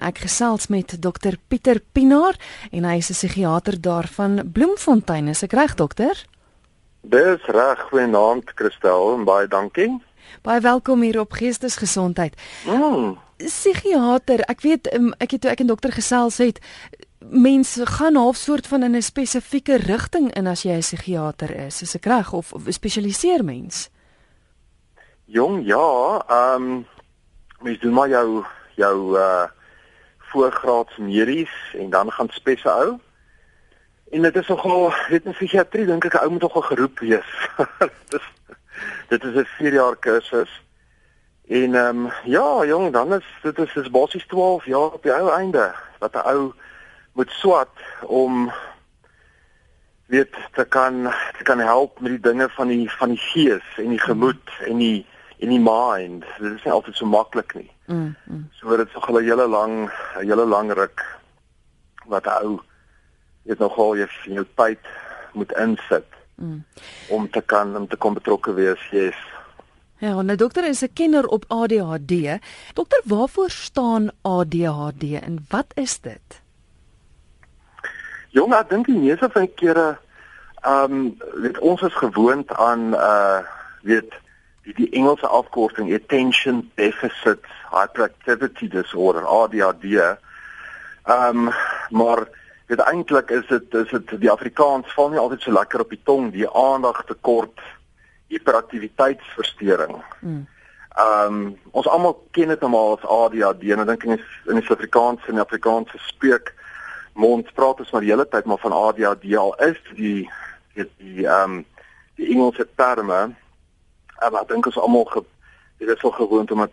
Ek 0.00 0.22
gesels 0.24 0.70
met 0.72 0.94
dokter 1.02 1.36
Pieter 1.48 1.76
Pinaar 1.92 2.36
en 2.72 2.84
hy 2.88 2.96
is 2.96 3.10
'n 3.10 3.12
psigiater 3.12 3.80
daar 3.80 4.08
van 4.08 4.50
Bloemfontein. 4.52 5.28
Is 5.28 5.42
ek 5.42 5.52
reg 5.52 5.74
dokter? 5.74 6.24
Dis 7.02 7.44
reg, 7.44 7.80
goeienaand 7.90 8.50
Christel 8.54 9.14
en 9.14 9.24
baie 9.24 9.48
dankie. 9.48 10.00
Baie 10.42 10.60
welkom 10.60 11.00
hier 11.00 11.20
op 11.20 11.32
Geestesgesondheid. 11.32 12.34
Mm. 12.66 13.18
Psigiater, 13.36 14.40
ek 14.48 14.60
weet 14.60 14.94
um, 14.94 15.12
ek 15.18 15.30
het 15.30 15.40
toe 15.40 15.50
ek 15.50 15.60
en 15.60 15.66
dokter 15.66 15.92
gesels 15.92 16.38
het, 16.38 16.60
mense 17.18 17.86
gaan 17.86 18.16
half 18.16 18.36
soort 18.36 18.66
van 18.66 18.82
in 18.82 18.96
'n 18.96 19.02
spesifieke 19.02 19.76
rigting 19.76 20.32
in 20.34 20.46
as 20.46 20.62
jy 20.62 20.72
'n 20.72 20.80
psigiater 20.80 21.50
is. 21.66 21.82
Is 21.82 21.94
ek 21.94 22.04
reg 22.04 22.32
of, 22.32 22.52
of 22.52 22.62
spesialiseer 22.68 23.44
mens? 23.44 23.90
Jong, 25.24 25.66
ja, 25.66 26.24
ehm 26.28 26.62
um, 26.62 26.86
mens 27.60 27.78
doen 27.78 27.92
maar 27.92 28.08
jou 28.08 28.44
jou 28.74 29.18
uh 29.18 29.59
voorgraads 30.30 30.96
medies 30.96 31.52
en 31.78 31.90
dan 31.90 32.12
gaan 32.12 32.28
spesse 32.30 32.70
ou. 32.70 32.98
En 34.10 34.22
dit 34.22 34.36
is 34.36 34.46
nogal, 34.46 34.92
weet 35.08 35.24
in 35.24 35.36
psigiatrie 35.36 35.86
dink 35.86 36.04
ek 36.04 36.14
'n 36.14 36.24
ou 36.24 36.30
moet 36.30 36.46
nogal 36.46 36.62
geroep 36.62 36.98
wees. 36.98 37.30
dis 38.12 38.26
dit 39.08 39.24
is 39.24 39.34
'n 39.34 39.46
4 39.58 39.72
jaar 39.72 39.96
kursus. 39.96 40.50
En 41.48 41.74
ehm 41.74 42.06
um, 42.06 42.12
ja, 42.24 42.64
jong, 42.64 42.92
dan 42.92 43.14
is 43.14 43.26
dit 43.42 43.58
is, 43.58 43.74
is 43.74 43.90
basies 43.90 44.26
12 44.26 44.64
jaar 44.64 44.92
op 44.98 45.02
die 45.02 45.12
ou 45.12 45.30
einde 45.30 45.74
wat 45.98 46.14
'n 46.14 46.26
ou 46.26 46.52
moet 47.12 47.30
swat 47.30 47.76
om 48.06 48.52
weet 50.06 50.34
te 50.52 50.64
kan 50.64 51.12
te 51.38 51.42
kan 51.42 51.58
help 51.58 52.00
met 52.00 52.10
die 52.10 52.20
dinge 52.30 52.48
van 52.48 52.68
die 52.68 52.90
van 52.90 53.08
die 53.08 53.18
gees 53.18 53.66
en 53.76 53.88
die 53.88 54.00
gemoed 54.00 54.50
en 54.66 54.76
die 54.76 55.06
en 55.40 55.48
die 55.48 55.60
mind. 55.60 56.24
Dit 56.38 56.52
is 56.58 56.64
nie 56.64 56.72
altyd 56.72 56.96
so 56.96 57.06
maklik 57.06 57.54
nie. 57.54 57.70
Mm. 57.86 58.14
mm. 58.26 58.46
So 58.60 58.76
dit 58.76 58.86
is 58.86 58.94
nog 58.94 59.10
'n 59.10 59.24
hele 59.24 59.48
lang 59.48 59.90
'n 60.20 60.26
hele 60.26 60.46
lang 60.46 60.72
ruk 60.72 61.00
wat 62.06 62.26
ou 62.26 62.60
jy 63.42 63.54
nogal 63.58 63.96
jy 63.96 64.08
jou 64.24 64.46
tyd 64.54 64.80
moet 65.32 65.52
insit. 65.52 66.06
Mm. 66.40 66.64
om 67.08 67.30
te 67.30 67.40
kan 67.40 67.76
om 67.76 67.86
te 67.88 67.96
kom 67.96 68.14
betrokke 68.14 68.54
wees. 68.54 68.80
Yes. 68.90 69.16
Ja, 70.00 70.22
nou 70.22 70.36
dokter 70.36 70.64
is 70.64 70.82
'n 70.82 70.92
kenner 70.92 71.26
op 71.26 71.44
ADHD. 71.48 72.40
Dokter, 72.74 73.00
waarvoor 73.04 73.50
staan 73.50 74.10
ADHD 74.22 75.02
en 75.20 75.46
wat 75.48 75.66
is 75.74 76.00
dit? 76.00 76.40
Jong, 78.30 78.54
ek 78.54 78.68
dink 78.68 78.86
die 78.86 78.98
meeste 78.98 79.28
van 79.30 79.42
die 79.42 79.54
kere 79.54 79.98
ehm 80.60 80.92
um, 80.92 81.18
weet 81.34 81.58
ons 81.58 81.82
is 81.82 81.94
gewoond 81.94 82.52
aan 82.52 82.94
uh 82.94 83.38
weet 83.82 84.12
die 84.64 84.74
die 84.76 84.90
Engelse 84.92 85.26
afkorting 85.26 85.92
attention 85.94 86.70
deficit 86.74 87.44
hyperactivity 87.70 88.68
disorder 88.68 89.26
ADHD. 89.26 89.84
Ehm 91.04 91.48
um, 91.48 91.50
maar 91.90 92.26
dit 92.66 92.80
eintlik 92.80 93.30
is 93.30 93.46
dit 93.46 93.74
is 93.74 93.90
dit 93.90 94.20
die 94.20 94.30
Afrikaans 94.30 94.92
val 94.94 95.10
nie 95.10 95.18
altyd 95.18 95.42
so 95.42 95.52
lekker 95.52 95.80
op 95.80 95.90
die 95.90 96.02
tong 96.04 96.30
die 96.32 96.48
aandag 96.48 97.04
tekort 97.08 97.60
hiperaktiwiteitsversteuring. 98.30 100.02
Hmm. 100.20 100.46
Ehm 100.98 101.34
um, 101.34 101.58
ons 101.70 101.88
almal 101.88 102.16
ken 102.30 102.52
dit 102.54 102.60
normaal 102.60 102.98
as 102.98 103.08
ADHD 103.16 103.74
en 103.74 103.84
ek 103.84 103.92
dink 103.92 104.06
in 104.06 104.16
die, 104.16 104.24
die 104.52 104.66
Suid-Afrikaanse 104.66 105.32
en 105.32 105.40
die 105.40 105.46
Afrikaanse 105.46 106.02
spreek 106.06 106.54
mond 107.18 107.50
praat 107.54 107.82
ons 107.82 107.90
maar 107.90 108.04
die 108.04 108.12
hele 108.12 108.28
tyd 108.28 108.46
maar 108.46 108.62
van 108.62 108.76
ADHD 108.76 109.34
al 109.38 109.54
is 109.66 109.80
die 109.96 110.28
die 110.76 111.26
ehm 111.26 111.60
um, 111.60 111.60
die 112.20 112.34
Engelse 112.34 112.66
terme 112.76 113.20
ek 114.20 114.48
dink 114.48 114.66
ons 114.66 114.78
almal 114.78 115.08
dit 115.78 115.88
is 115.88 116.00
so 116.00 116.10
gewoond 116.10 116.50
om 116.50 116.66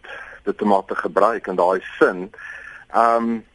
dit 0.43 0.57
te 0.57 0.65
maak 0.65 0.87
te 0.87 0.95
gebruik 0.95 1.47
in 1.47 1.55
daai 1.55 1.81
sin. 1.99 2.31
Ehm 2.93 3.23
um, 3.23 3.45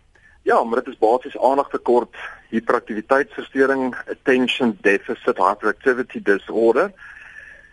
ja, 0.42 0.64
maar 0.64 0.82
dit 0.82 0.94
is 0.94 0.98
basies 0.98 1.38
aandagtekort, 1.38 2.16
hiperaktiwiteitsversteuring, 2.50 3.94
attention 4.10 4.78
deficit 4.80 5.38
hyperactivity 5.38 6.22
disorder. 6.22 6.90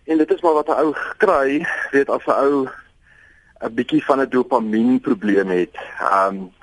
En 0.05 0.17
dit 0.17 0.31
is 0.33 0.41
maar 0.41 0.53
wat 0.53 0.67
'n 0.67 0.81
ou 0.83 0.93
kry, 1.17 1.65
weet 1.91 2.09
as 2.09 2.25
'n 2.25 2.31
ou 2.45 2.69
'n 3.61 3.73
bietjie 3.73 4.05
van 4.05 4.21
'n 4.21 4.29
dopamien 4.29 4.99
probleem 4.99 5.49
het. 5.49 5.75
Ehm 5.99 6.35
um, 6.35 6.53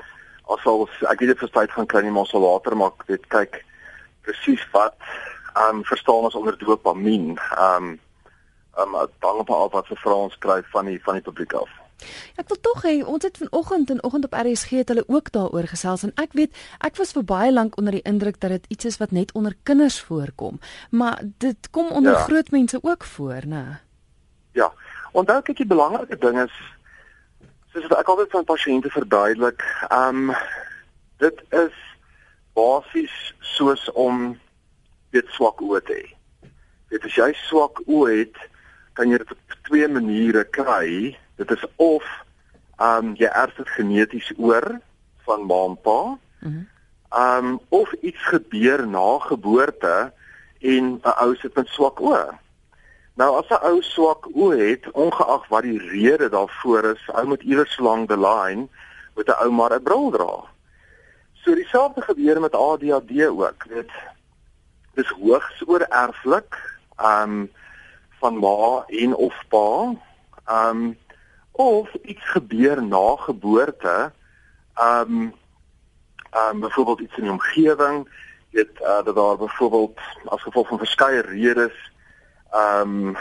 asof 0.47 1.03
ek 1.03 1.19
weet 1.19 1.29
dit 1.29 1.39
verstaan 1.39 1.69
gaan 1.69 1.87
kry 1.87 2.03
nie 2.03 2.11
maar 2.11 2.27
so 2.27 2.39
later 2.39 2.77
maar 2.77 2.93
dit 3.07 3.27
kyk 3.27 3.65
presies 4.23 4.67
wat 4.73 4.95
ehm 5.55 5.77
um, 5.77 5.85
verstaan 5.85 6.29
ons 6.29 6.35
onder 6.35 6.59
dopamien. 6.59 7.39
Ehm 7.59 7.85
um, 7.85 8.01
um, 8.79 8.95
dan 9.21 9.43
op 9.43 9.51
al 9.51 9.69
wat 9.73 9.87
se 9.87 9.97
vrae 9.97 10.15
ons 10.29 10.39
kry 10.39 10.63
van 10.73 10.87
die 10.91 11.01
van 11.03 11.19
die 11.19 11.23
publiek 11.23 11.53
af. 11.53 11.73
Ek 12.37 12.49
wil 12.51 12.59
tog 12.61 12.83
hê 12.85 13.01
ons 13.05 13.25
het 13.25 13.39
vanoggend 13.41 13.91
en 13.91 14.03
oggend 14.05 14.25
op 14.29 14.35
RSG 14.37 14.83
het 14.83 14.93
hulle 14.93 15.05
ook 15.09 15.31
daaroor 15.33 15.69
gesels 15.71 16.05
en 16.05 16.13
ek 16.21 16.37
weet 16.37 16.53
ek 16.85 16.99
was 17.01 17.15
vir 17.17 17.25
baie 17.25 17.53
lank 17.53 17.79
onder 17.81 17.97
die 17.97 18.05
indruk 18.05 18.41
dat 18.41 18.53
dit 18.53 18.67
iets 18.77 18.85
is 18.93 18.99
wat 19.01 19.15
net 19.17 19.33
onder 19.33 19.57
kinders 19.63 20.01
voorkom, 20.01 20.61
maar 20.91 21.23
dit 21.39 21.71
kom 21.71 21.89
onder 21.89 22.13
ja. 22.13 22.25
groot 22.29 22.51
mense 22.51 22.79
ook 22.83 23.05
voor, 23.05 23.47
né? 23.47 23.65
Ja. 24.53 24.73
Onthou 25.13 25.39
ek 25.41 25.57
die 25.57 25.67
belangrike 25.69 26.19
ding 26.21 26.37
is 26.43 26.53
soos 27.73 27.89
ek 27.97 28.09
altyd 28.09 28.33
van 28.33 28.45
pasiënte 28.45 28.93
verduidelik, 28.93 29.65
ehm 29.89 30.31
um, 30.31 30.37
dit 31.17 31.41
is 31.57 31.77
basies 32.57 33.15
soos 33.57 33.89
om 33.93 34.35
dit 35.17 35.29
swak 35.33 35.61
oë 35.65 35.81
te 35.89 35.97
hê. 35.97 36.51
Dit 36.93 37.05
as 37.09 37.17
jy 37.17 37.31
swak 37.47 37.81
oë 37.87 38.19
het, 38.21 38.37
kan 38.97 39.13
jy 39.13 39.21
dit 39.23 39.33
op 39.33 39.57
twee 39.69 39.89
maniere 39.89 40.45
kry. 40.45 41.17
Dit 41.37 41.51
is 41.51 41.65
of 41.77 42.05
ehm 42.77 43.13
um, 43.13 43.15
jy 43.17 43.29
erf 43.29 43.55
dit 43.57 43.69
geneties 43.79 44.33
oor 44.37 44.81
van 45.29 45.47
ma 45.49 45.61
en 45.69 45.77
pa. 45.81 46.01
Mhm. 46.41 46.65
Ehm 47.11 47.47
um, 47.47 47.61
of 47.69 47.93
iets 48.01 48.25
gebeur 48.33 48.87
na 48.89 49.19
geboorte 49.29 50.13
en 50.61 50.85
'n 51.05 51.17
ou 51.25 51.35
sit 51.37 51.55
met 51.55 51.69
swak 51.69 52.01
oë. 52.01 52.37
Nou 53.17 53.31
as 53.39 53.49
'n 53.49 53.65
ou 53.65 53.83
swak 53.83 54.29
oë 54.35 54.59
het, 54.71 54.91
ongeag 54.93 55.49
wat 55.49 55.63
die 55.63 55.79
rede 55.79 56.29
daarvoor 56.29 56.85
is, 56.85 57.09
ou 57.09 57.27
moet 57.27 57.43
iewers 57.43 57.79
lank 57.79 58.09
die 58.09 58.21
lyn 58.21 58.69
met 59.17 59.29
'n 59.29 59.41
ou 59.45 59.51
maar 59.51 59.73
'n 59.73 59.83
bril 59.83 60.11
dra. 60.11 60.45
So 61.33 61.55
dieselfde 61.55 62.03
gebeur 62.03 62.41
met 62.41 62.55
ADHD 62.55 63.27
ook. 63.27 63.69
Dit 63.69 63.91
dis 64.95 65.09
hoogs 65.09 65.63
oorerflik. 65.67 66.81
Ehm 66.97 67.31
um, 67.31 67.51
van 68.19 68.39
ma 68.39 68.85
en 68.87 69.15
of 69.15 69.45
pa. 69.49 69.95
Ehm 70.45 70.69
um, 70.77 70.99
of 71.53 71.95
iets 71.95 72.31
gebeur 72.31 72.83
na 72.83 73.17
geboorte. 73.17 74.13
Ehm 74.75 75.01
um, 75.01 75.35
ehm 76.31 76.55
um, 76.55 76.61
byvoorbeeld 76.61 77.01
iets 77.01 77.17
in 77.17 77.23
die 77.23 77.33
omgewing, 77.33 78.09
weet 78.51 78.81
uh, 78.81 79.05
dat 79.05 79.15
daar 79.15 79.37
byvoorbeeld 79.37 79.99
as 80.25 80.43
gevolg 80.43 80.69
van 80.69 80.79
verskeie 80.79 81.21
redes 81.21 81.93
ehm 82.51 83.07
um, 83.09 83.17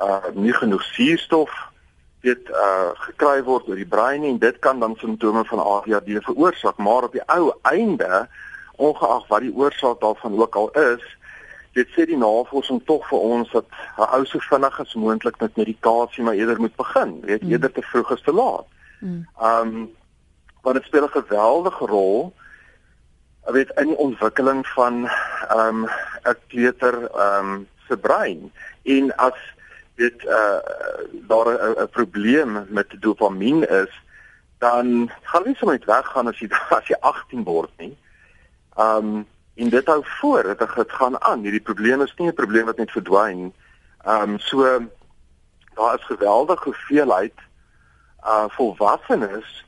uh 0.00 0.24
nie 0.34 0.52
genoeg 0.52 0.82
suurstof 0.82 1.50
weet 2.20 2.48
uh 2.48 2.90
gekry 2.94 3.42
word 3.42 3.66
deur 3.66 3.78
die 3.78 3.88
brein 3.88 4.24
en 4.24 4.38
dit 4.38 4.58
kan 4.58 4.80
dan 4.80 4.96
simptome 4.98 5.44
van 5.44 5.62
ADHD 5.62 6.18
veroorsaak, 6.24 6.76
maar 6.76 7.08
op 7.08 7.12
die 7.12 7.24
ou 7.26 7.52
einde 7.62 8.28
ongeag 8.76 9.26
wat 9.26 9.40
die 9.40 9.54
oorsaak 9.54 10.00
daarvan 10.00 10.38
ook 10.38 10.54
al 10.54 10.70
is, 10.70 11.04
dit 11.72 11.88
sê 11.94 12.06
die 12.06 12.16
navorsing 12.16 12.80
tog 12.84 13.06
vir 13.08 13.18
ons 13.18 13.50
dat 13.52 13.66
'n 13.98 14.08
ou 14.16 14.24
so 14.24 14.38
vinnig 14.38 14.80
as 14.80 14.94
moontlik 14.94 15.40
met 15.40 15.56
medikasie 15.56 16.24
maar 16.24 16.34
eerder 16.34 16.60
moet 16.60 16.76
begin, 16.76 17.20
weet 17.20 17.42
mm. 17.42 17.50
eerder 17.50 17.72
te 17.72 17.82
vroeg 17.82 18.12
as 18.12 18.22
te 18.22 18.32
laat. 18.32 18.66
Mm. 19.00 19.28
Um 19.42 19.90
want 20.62 20.76
dit 20.76 20.84
speel 20.84 21.04
'n 21.04 21.22
geweldige 21.22 21.86
rol 21.86 22.34
weet 23.44 23.70
in 23.76 23.86
die 23.86 23.96
ontwikkeling 23.96 24.66
van 24.66 25.10
um 25.56 25.84
'n 26.24 26.36
kleuter 26.46 26.96
um 27.26 27.68
se 27.88 27.96
brein 27.96 28.52
en 28.82 29.16
as 29.16 29.38
dit 29.94 30.24
uh 30.24 30.60
daar 31.12 31.48
'n 31.82 31.88
probleem 31.88 32.66
met 32.68 32.96
dopamien 33.00 33.68
is 33.68 34.02
dan 34.58 35.10
gaan 35.22 35.44
jy 35.44 35.54
sommer 35.54 35.78
net 35.78 35.84
weggaan 35.84 36.28
as 36.28 36.38
jy 36.38 36.48
as 36.78 36.86
jy 36.86 36.96
18 37.00 37.44
word 37.44 37.70
nie. 37.76 37.96
Um 38.76 39.26
en 39.58 39.68
dit 39.68 39.86
hou 39.86 40.02
voor 40.04 40.54
dat 40.58 40.74
dit 40.74 40.92
gaan 40.92 41.20
aan. 41.22 41.42
Hierdie 41.42 41.66
probleem 41.70 42.02
is 42.02 42.14
nie 42.16 42.28
'n 42.28 42.34
probleem 42.34 42.64
wat 42.64 42.76
net 42.76 42.90
verdwyn. 42.90 43.52
Ehm 44.04 44.30
um, 44.30 44.38
so 44.38 44.62
daar 45.74 45.94
is 45.94 46.04
geweldige 46.04 46.64
hoeveelheid 46.64 47.34
uh 48.24 48.44
volwassenes 48.48 49.64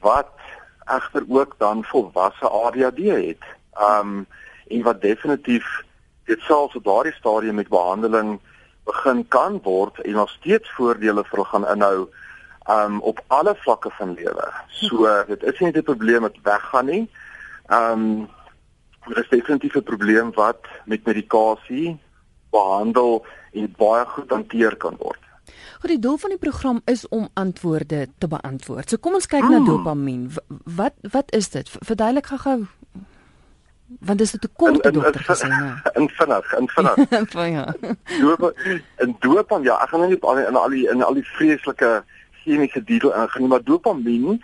wat 0.00 0.36
egter 0.84 1.24
ook 1.28 1.54
dan 1.58 1.84
volwasse 1.84 2.48
ADHD 2.48 2.98
het. 2.98 3.44
Ehm 3.72 4.08
um, 4.08 4.26
en 4.68 4.82
wat 4.82 5.00
definitief 5.00 5.82
dit 6.24 6.40
selfs 6.40 6.74
op 6.74 6.84
daardie 6.84 7.12
stadium 7.12 7.54
met 7.54 7.68
behandeling 7.68 8.40
begin 8.84 9.28
kan 9.28 9.60
word 9.62 10.00
en 10.00 10.12
nog 10.12 10.30
steeds 10.30 10.70
voordele 10.70 11.24
vir 11.24 11.30
hulle 11.30 11.48
gaan 11.48 11.68
inhou 11.68 12.08
um 12.70 13.00
op 13.00 13.20
alle 13.26 13.54
vlakke 13.56 13.90
van 13.90 14.14
lewe. 14.14 14.52
So 14.68 15.24
dit 15.26 15.42
is 15.42 15.58
nie 15.58 15.72
'n 15.72 15.82
probleem 15.82 16.20
wat 16.20 16.36
weggaan 16.42 16.86
nie. 16.86 17.10
Um 17.68 18.28
Dit 19.06 19.16
is 19.16 19.28
definitief 19.28 19.74
'n 19.76 19.82
probleem 19.82 20.32
wat 20.34 20.60
met 20.84 21.04
medikasie 21.04 21.98
behandel 22.50 23.26
en 23.52 23.74
baie 23.76 24.04
goed 24.06 24.30
hanteer 24.30 24.76
kan 24.76 24.96
word. 24.98 25.20
Goed, 25.80 25.90
die 25.90 25.98
doel 25.98 26.16
van 26.16 26.30
die 26.30 26.38
program 26.38 26.80
is 26.84 27.08
om 27.08 27.28
antwoorde 27.32 28.08
te 28.18 28.28
beantwoord. 28.28 28.88
So 28.90 28.96
kom 28.96 29.14
ons 29.14 29.26
kyk 29.26 29.42
mm. 29.42 29.50
na 29.50 29.60
dopamien. 29.64 30.32
Wat 30.64 30.94
wat 31.10 31.32
is 31.32 31.50
dit? 31.50 31.68
Verduidelik 31.80 32.26
gou-gou 32.26 32.66
want 34.00 34.18
dis 34.18 34.34
'n 34.34 34.48
kort 34.56 34.82
dokter 34.82 35.24
gesê 35.24 35.48
nou. 35.48 35.76
In 36.00 36.08
vinnig, 36.08 36.52
in 36.58 36.68
vinnig. 36.68 37.32
ja. 37.32 37.74
Doop 38.20 38.52
in 38.96 39.16
dopam 39.20 39.62
ja, 39.62 39.78
ek 39.82 39.88
gaan 39.88 40.00
nou 40.00 40.10
nie 40.10 40.20
al 40.20 40.38
in 40.38 40.56
al 40.56 40.68
die 40.68 40.88
in 40.90 41.02
al 41.02 41.14
die 41.14 41.26
vreeslike 41.36 42.04
chemiese 42.44 42.84
detail 42.84 43.12
ingaan 43.12 43.42
nie, 43.42 43.48
maar 43.48 43.62
dopamien 43.62 44.42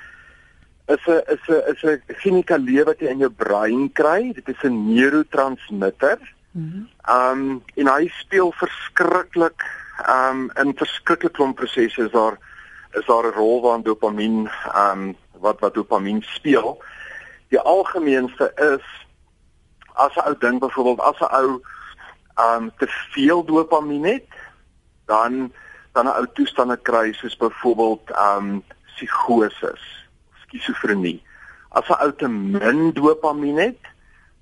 is 0.94 1.06
'n 1.06 1.22
is 1.34 1.48
'n 1.48 1.62
is 1.72 1.82
'n 1.82 2.02
chemikalie 2.20 2.84
wat 2.84 3.00
jy 3.00 3.08
in 3.08 3.18
jou 3.24 3.30
brein 3.30 3.92
kry. 3.92 4.32
Dit 4.32 4.48
is 4.48 4.62
'n 4.62 4.94
neurotransmitter. 4.94 6.18
Mhm. 6.52 6.86
Ehm 7.02 7.40
um, 7.40 7.62
en 7.74 7.86
hy 7.86 8.08
speel 8.08 8.52
verskriklik 8.52 9.62
um, 10.08 10.50
in 10.54 10.74
verskriklike 10.74 11.30
klomp 11.30 11.56
prosesse 11.56 12.02
is 12.02 12.10
daar 12.10 12.38
is 12.98 13.06
daar 13.06 13.26
'n 13.26 13.36
rol 13.36 13.60
waar 13.62 13.82
dopamien 13.82 14.50
um, 14.76 15.16
wat 15.38 15.60
wat 15.60 15.74
dopamien 15.74 16.22
speel. 16.22 16.82
Die 17.48 17.60
algemeenste 17.60 18.52
is 18.56 18.84
as 19.94 20.14
'n 20.16 20.26
ou 20.28 20.34
ding 20.38 20.58
byvoorbeeld 20.58 21.00
as 21.00 21.20
'n 21.20 21.34
ou 21.34 21.60
um 22.40 22.70
te 22.78 22.86
veel 23.10 23.44
dopamien 23.44 24.04
het, 24.04 24.28
dan 25.06 25.52
dan 25.92 26.06
'n 26.06 26.16
ou 26.18 26.26
toestande 26.32 26.76
kry 26.76 27.12
soos 27.12 27.36
byvoorbeeld 27.36 28.10
um 28.10 28.64
psigose, 28.94 29.78
skizofrenie. 30.50 31.22
As 31.70 31.88
'n 31.88 32.02
ou 32.02 32.12
te 32.12 32.28
min 32.28 32.92
dopamien 32.92 33.56
het, 33.56 33.82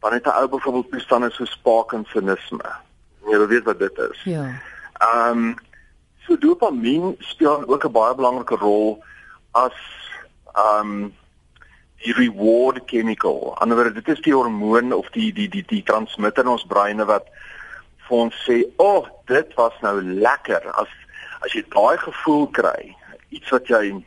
dan 0.00 0.12
het 0.12 0.26
'n 0.26 0.38
ou 0.40 0.48
byvoorbeeld 0.48 0.90
toestande 0.90 1.30
soos 1.30 1.58
Parkinsonisme. 1.62 2.70
Jy 3.28 3.46
weet 3.46 3.64
wat 3.64 3.78
dit 3.78 3.98
is. 3.98 4.22
Ja. 4.24 4.60
Um 5.24 5.54
so 6.26 6.38
dopamien 6.38 7.14
speel 7.18 7.68
ook 7.68 7.84
'n 7.84 7.92
baie 7.92 8.14
belangrike 8.14 8.56
rol 8.56 9.04
as 9.50 9.76
um 10.56 11.14
die 11.96 12.12
reward 12.12 12.80
chemical. 12.86 13.56
Anderswoorde 13.58 14.02
dit 14.02 14.08
is 14.08 14.20
die 14.20 14.34
hormoon 14.34 14.92
of 14.92 15.10
die 15.10 15.32
die 15.32 15.48
die 15.48 15.64
die 15.66 15.82
transmitter 15.82 16.44
in 16.44 16.50
ons 16.50 16.66
breine 16.66 17.04
wat 17.04 17.26
vir 18.08 18.16
ons 18.16 18.34
sê, 18.48 18.64
"O, 18.76 18.84
oh, 18.84 19.06
dit 19.24 19.54
was 19.54 19.72
nou 19.80 20.02
lekker." 20.02 20.70
As 20.70 20.88
as 21.40 21.52
jy 21.52 21.64
daai 21.68 21.98
gevoel 21.98 22.46
kry, 22.46 22.96
iets 23.28 23.50
wat 23.50 23.66
jy 23.66 24.04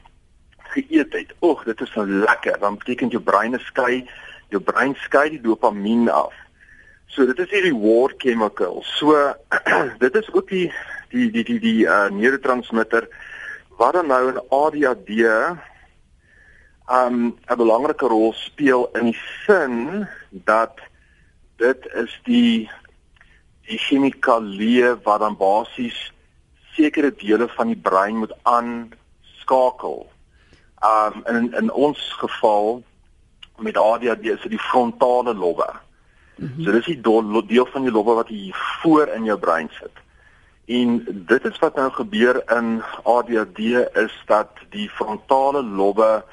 geëet 0.76 1.14
het, 1.14 1.34
"O, 1.40 1.52
oh, 1.52 1.66
dit 1.66 1.82
is 1.82 1.94
nou 1.96 2.08
lekker." 2.08 2.60
Dan 2.60 2.78
beteken 2.78 3.08
jou 3.08 3.24
brein 3.24 3.60
skei, 3.60 4.10
jou 4.50 4.62
brein 4.62 4.96
skei 4.96 5.30
die 5.30 5.42
dopamien 5.42 6.10
af. 6.10 6.34
So 7.12 7.26
dit 7.26 7.40
is 7.40 7.50
die 7.50 7.62
reward 7.62 8.16
chemical. 8.18 8.84
So 8.84 9.36
dit 10.04 10.16
is 10.16 10.34
ook 10.34 10.48
die 10.50 10.72
die 11.12 11.32
die 11.32 11.44
die 11.44 11.60
die 11.60 11.84
uh, 11.86 12.08
neurotransmitter 12.10 13.08
wat 13.78 13.94
dan 13.94 14.08
nou 14.08 14.30
in 14.30 14.40
ADHD 14.50 15.12
um 16.92 17.36
'n 17.48 17.58
belangrike 17.58 18.08
rol 18.08 18.34
speel 18.34 18.90
in 19.00 19.12
die 19.12 19.20
sin 19.46 20.08
dat 20.30 20.80
dit 21.58 21.88
is 21.94 22.20
die 22.24 22.70
die 23.68 23.78
chemikalie 23.78 24.96
wat 25.04 25.20
dan 25.20 25.38
basies 25.38 26.00
sekere 26.76 27.12
dele 27.12 27.48
van 27.48 27.68
die 27.68 27.82
brein 27.88 28.18
moet 28.18 28.34
aanskakel. 28.44 30.10
Um 30.82 31.22
in 31.26 31.54
in 31.54 31.72
ons 31.72 32.16
geval 32.18 32.84
met 33.58 33.78
ADHD 33.78 34.26
is 34.26 34.42
dit 34.42 34.50
die 34.50 34.60
frontale 34.60 35.34
lobbe. 35.34 35.70
Mm 36.36 36.52
-hmm. 36.56 36.64
So 36.64 36.72
dis 36.72 36.86
die 36.86 37.02
deel 37.48 37.66
van 37.66 37.82
die 37.82 37.92
lobbe 37.92 38.14
wat 38.14 38.28
hier 38.28 38.56
voor 38.82 39.08
in 39.08 39.24
jou 39.24 39.40
brein 39.40 39.70
sit. 39.72 39.92
En 40.66 41.06
dit 41.08 41.46
is 41.46 41.60
wat 41.60 41.76
nou 41.76 41.92
gebeur 41.92 42.44
in 42.58 42.84
ADHD 43.04 43.60
is 43.94 44.24
dat 44.26 44.50
die 44.70 44.90
frontale 44.90 45.64
lobbe 45.64 46.24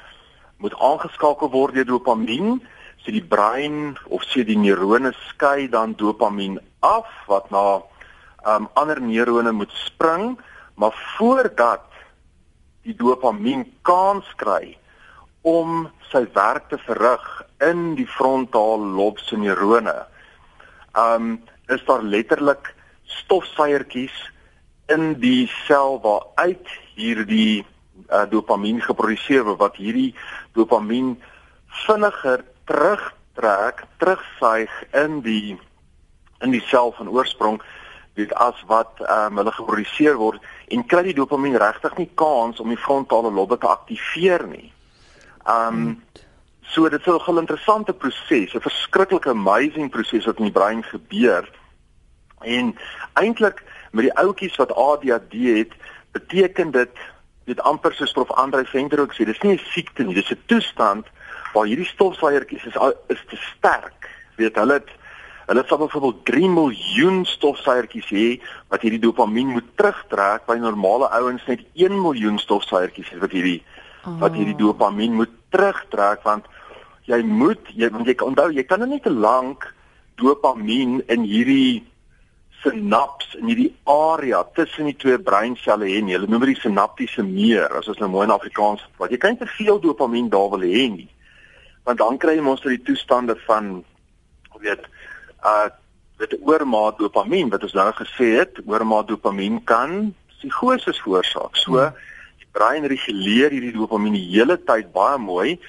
moet 0.57 0.79
aangeskakel 0.79 1.49
word 1.49 1.73
deur 1.73 1.85
dopamien. 1.85 2.61
So 2.97 3.11
die 3.11 3.23
brein 3.23 3.97
of 4.07 4.23
sê 4.23 4.43
die 4.43 4.57
neurone 4.57 5.11
skei 5.27 5.69
dan 5.69 5.93
dopamien 5.95 6.59
af 6.79 7.07
wat 7.27 7.49
na 7.49 7.81
um, 8.47 8.67
ander 8.73 9.01
neurone 9.01 9.51
moet 9.51 9.71
spring, 9.71 10.39
maar 10.75 10.95
voordat 11.17 11.88
die 12.89 12.97
dopamien 12.97 13.65
kans 13.87 14.27
kry 14.41 14.73
om 15.47 15.87
sy 16.09 16.25
werk 16.35 16.69
te 16.71 16.79
verrig 16.83 17.25
in 17.63 17.93
die 17.99 18.07
frontale 18.09 18.89
lob 18.97 19.21
se 19.23 19.37
neurone. 19.37 19.95
Um 20.97 21.37
is 21.69 21.83
daar 21.85 22.01
letterlik 22.01 22.73
stofsuiertjies 23.21 24.15
in 24.89 25.13
die 25.21 25.45
sel 25.67 25.99
waaruit 26.01 26.71
hierdie 26.97 27.61
uh, 28.09 28.25
dopamien 28.29 28.81
geproduseer 28.81 29.45
word 29.45 29.61
wat 29.61 29.77
hierdie 29.77 30.15
dopamien 30.57 31.13
vinniger 31.85 32.41
terugtrek, 32.69 33.85
terugsuig 34.01 34.73
in 34.97 35.21
die 35.25 35.59
in 36.41 36.55
die 36.55 36.63
sel 36.71 36.93
van 36.97 37.11
oorsprong 37.11 37.59
dit 38.17 38.33
as 38.33 38.57
wat 38.71 38.97
um, 39.05 39.37
hulle 39.37 39.53
geproduseer 39.53 40.17
word 40.17 40.41
en 40.69 40.85
kry 40.85 41.03
die 41.03 41.17
dopamien 41.17 41.57
regtig 41.57 41.97
nie 41.97 42.09
kans 42.15 42.59
om 42.59 42.69
die 42.69 42.77
frontale 42.77 43.31
lobbe 43.31 43.57
te 43.57 43.67
aktiveer 43.67 44.47
nie. 44.47 44.71
Um 45.47 46.03
so 46.69 46.89
dit 46.89 46.99
is 46.99 47.13
'n 47.13 47.19
gel 47.19 47.39
interessante 47.39 47.93
proses, 47.93 48.53
'n 48.53 48.61
verskriklike 48.61 49.29
amazing 49.29 49.89
proses 49.89 50.25
wat 50.25 50.37
in 50.37 50.43
die 50.43 50.59
brein 50.59 50.83
gebeur. 50.83 51.49
En 52.41 52.75
eintlik 53.13 53.63
met 53.91 54.03
die 54.03 54.13
ouetjies 54.13 54.55
wat 54.55 54.75
ADHD 54.75 55.33
het, 55.33 55.73
beteken 56.11 56.71
dit 56.71 56.89
dit 57.45 57.61
amper 57.61 57.93
soos 57.93 58.11
prof 58.11 58.31
Andre 58.31 58.65
Venter 58.65 58.99
ook 58.99 59.13
sê, 59.13 59.25
dis 59.25 59.41
nie 59.41 59.53
'n 59.53 59.65
siekte 59.73 60.03
nie, 60.03 60.13
dis 60.13 60.31
'n 60.31 60.43
toestand 60.45 61.07
waar 61.53 61.65
hierdie 61.65 61.85
stofsuiertjies 61.85 62.65
is 62.65 62.77
is 63.07 63.23
te 63.29 63.35
sterk. 63.35 64.09
Weet 64.35 64.55
hulle 64.55 64.73
het 64.73 64.89
hulle 65.49 65.63
sal 65.65 65.81
byvoorbeeld 65.81 66.21
3 66.29 66.49
miljoen 66.53 67.23
stofsuiertjies 67.25 68.09
hê 68.13 68.27
wat 68.69 68.85
hierdie 68.85 69.01
dopamien 69.01 69.49
moet 69.55 69.67
terugtrek 69.81 70.45
by 70.49 70.59
normale 70.61 71.09
ouens 71.17 71.45
net 71.49 71.65
1 71.73 71.97
miljoen 72.03 72.37
stofsuiertjies 72.41 73.11
wat 73.23 73.33
hierdie 73.33 73.59
oh. 74.05 74.19
wat 74.21 74.37
hierdie 74.37 74.57
dopamien 74.59 75.17
moet 75.17 75.33
terugtrek 75.53 76.21
want 76.27 76.45
jy 77.09 77.21
moet 77.25 77.73
jy 77.73 77.89
want 77.93 78.09
jy 78.09 78.17
onthou 78.25 78.49
jy 78.53 78.65
kan 78.69 78.85
net 78.85 79.03
te 79.07 79.13
lank 79.13 79.65
dopamien 80.21 80.99
in 81.09 81.25
hierdie 81.25 81.81
sinaps 82.63 83.33
in 83.39 83.47
hierdie 83.49 83.71
area 83.89 84.43
tussen 84.55 84.89
die 84.89 84.97
twee 84.99 85.17
breinselle 85.17 85.87
hê 85.87 86.01
nie. 86.03 86.15
Hulle 86.17 86.27
noem 86.27 86.43
dit 86.43 86.57
die 86.57 86.63
sinaptiese 86.65 87.23
meer, 87.23 87.71
as 87.79 87.87
ons 87.91 88.01
nou 88.03 88.09
mooi 88.11 88.25
in 88.27 88.35
Afrikaans 88.35 88.83
praat. 88.97 89.13
Jy 89.15 89.21
kan 89.21 89.35
nie 89.35 89.41
te 89.41 89.47
veel 89.55 89.79
dopamien 89.83 90.27
daar 90.31 90.49
wil 90.53 90.65
hê 90.67 90.87
nie. 90.91 91.07
Want 91.87 92.01
dan 92.01 92.19
kry 92.21 92.35
jy 92.35 92.43
mos 92.43 92.65
die 92.65 92.81
toestande 92.83 93.37
van 93.45 93.79
weet 94.59 94.83
uh 95.43 95.69
dit 96.19 96.33
oormaat 96.43 96.97
dopamien 96.99 97.47
wat 97.49 97.63
ons 97.63 97.73
nou 97.73 97.91
gesê 97.95 98.25
het, 98.41 98.57
oormaat 98.67 99.07
dopamien 99.07 99.61
kan 99.63 100.13
psigose 100.33 100.91
veroorsaak. 100.97 101.55
So 101.55 101.79
hmm. 101.79 101.95
die 102.41 102.49
brein 102.51 102.83
reguleer 102.83 103.55
hierdie 103.55 103.71
dopamien 103.71 104.17
die 104.17 104.27
hele 104.33 104.57
tyd 104.59 104.91
baie 104.91 105.17
mooi. 105.17 105.59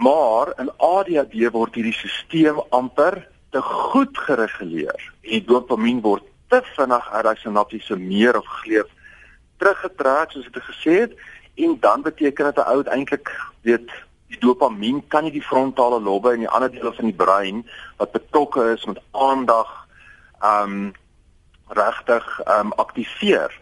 Maar 0.00 0.54
in 0.62 0.70
ADHD 0.80 1.50
word 1.52 1.76
hierdie 1.76 1.92
stelsel 1.92 2.64
amper 2.70 3.28
te 3.50 3.60
goed 3.62 4.18
gereguleer 4.18 5.08
die 5.24 5.40
dopamien 5.44 6.00
word 6.04 6.24
te 6.52 6.60
vinnig 6.74 7.08
uit 7.12 7.24
daai 7.24 7.40
sinaptiese 7.40 7.96
meer 8.00 8.36
of 8.40 8.48
gleef 8.62 8.88
teruggetrek 9.60 10.32
soos 10.32 10.48
ek 10.50 10.60
gesê 10.68 10.96
het 11.04 11.16
en 11.64 11.76
dan 11.84 12.04
beteken 12.06 12.50
dit 12.50 12.60
'n 12.64 12.68
ou 12.72 12.82
eintlik 12.84 13.32
weet 13.66 13.90
die 14.28 14.38
dopamien 14.40 15.02
kan 15.08 15.24
nie 15.24 15.32
die 15.32 15.44
frontale 15.44 16.00
lobbe 16.00 16.32
en 16.32 16.44
die 16.44 16.48
ander 16.48 16.70
dele 16.72 16.92
van 16.92 17.08
die 17.08 17.16
brein 17.16 17.64
wat 17.96 18.12
betrokke 18.12 18.72
is 18.74 18.84
met 18.84 19.00
aandag 19.10 19.70
um 20.44 20.92
regtig 21.68 22.26
um 22.58 22.72
aktiveer. 22.72 23.52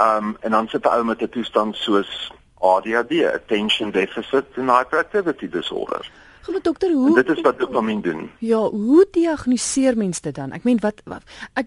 Um 0.00 0.36
en 0.40 0.50
dan 0.50 0.68
sit 0.68 0.84
'n 0.84 0.88
ou 0.88 1.04
met 1.04 1.22
'n 1.22 1.28
toestand 1.28 1.76
soos 1.76 2.32
ADHD, 2.62 3.24
attention 3.34 3.90
deficit 3.90 4.46
and 4.56 4.70
hyperactivity 4.70 5.48
disorder. 5.48 6.10
Goed 6.42 6.64
dokter, 6.64 6.92
hoe 6.92 7.08
en 7.08 7.14
Dit 7.14 7.36
is 7.36 7.40
wat 7.40 7.58
dopamien 7.58 8.00
doen. 8.00 8.30
Ja, 8.38 8.58
hoe 8.58 9.06
diagnoseer 9.10 9.96
mens 9.96 10.20
dit 10.20 10.34
dan? 10.34 10.52
Ek 10.52 10.64
meen 10.64 10.78
wat, 10.80 11.02
wat 11.04 11.22
ek 11.54 11.66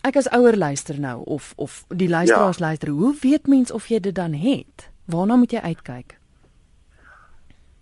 ek 0.00 0.16
as 0.16 0.28
ouer 0.28 0.56
luister 0.56 1.00
nou 1.00 1.22
of 1.24 1.52
of 1.56 1.84
die 1.88 2.08
luisteraars 2.08 2.58
ja. 2.58 2.64
luister, 2.64 2.88
hoe 2.88 3.14
weet 3.20 3.46
mens 3.46 3.70
of 3.70 3.86
jy 3.86 4.00
dit 4.00 4.14
dan 4.14 4.32
het? 4.32 4.88
Waarna 5.04 5.36
moet 5.36 5.50
jy 5.50 5.58
uitkyk? 5.58 6.19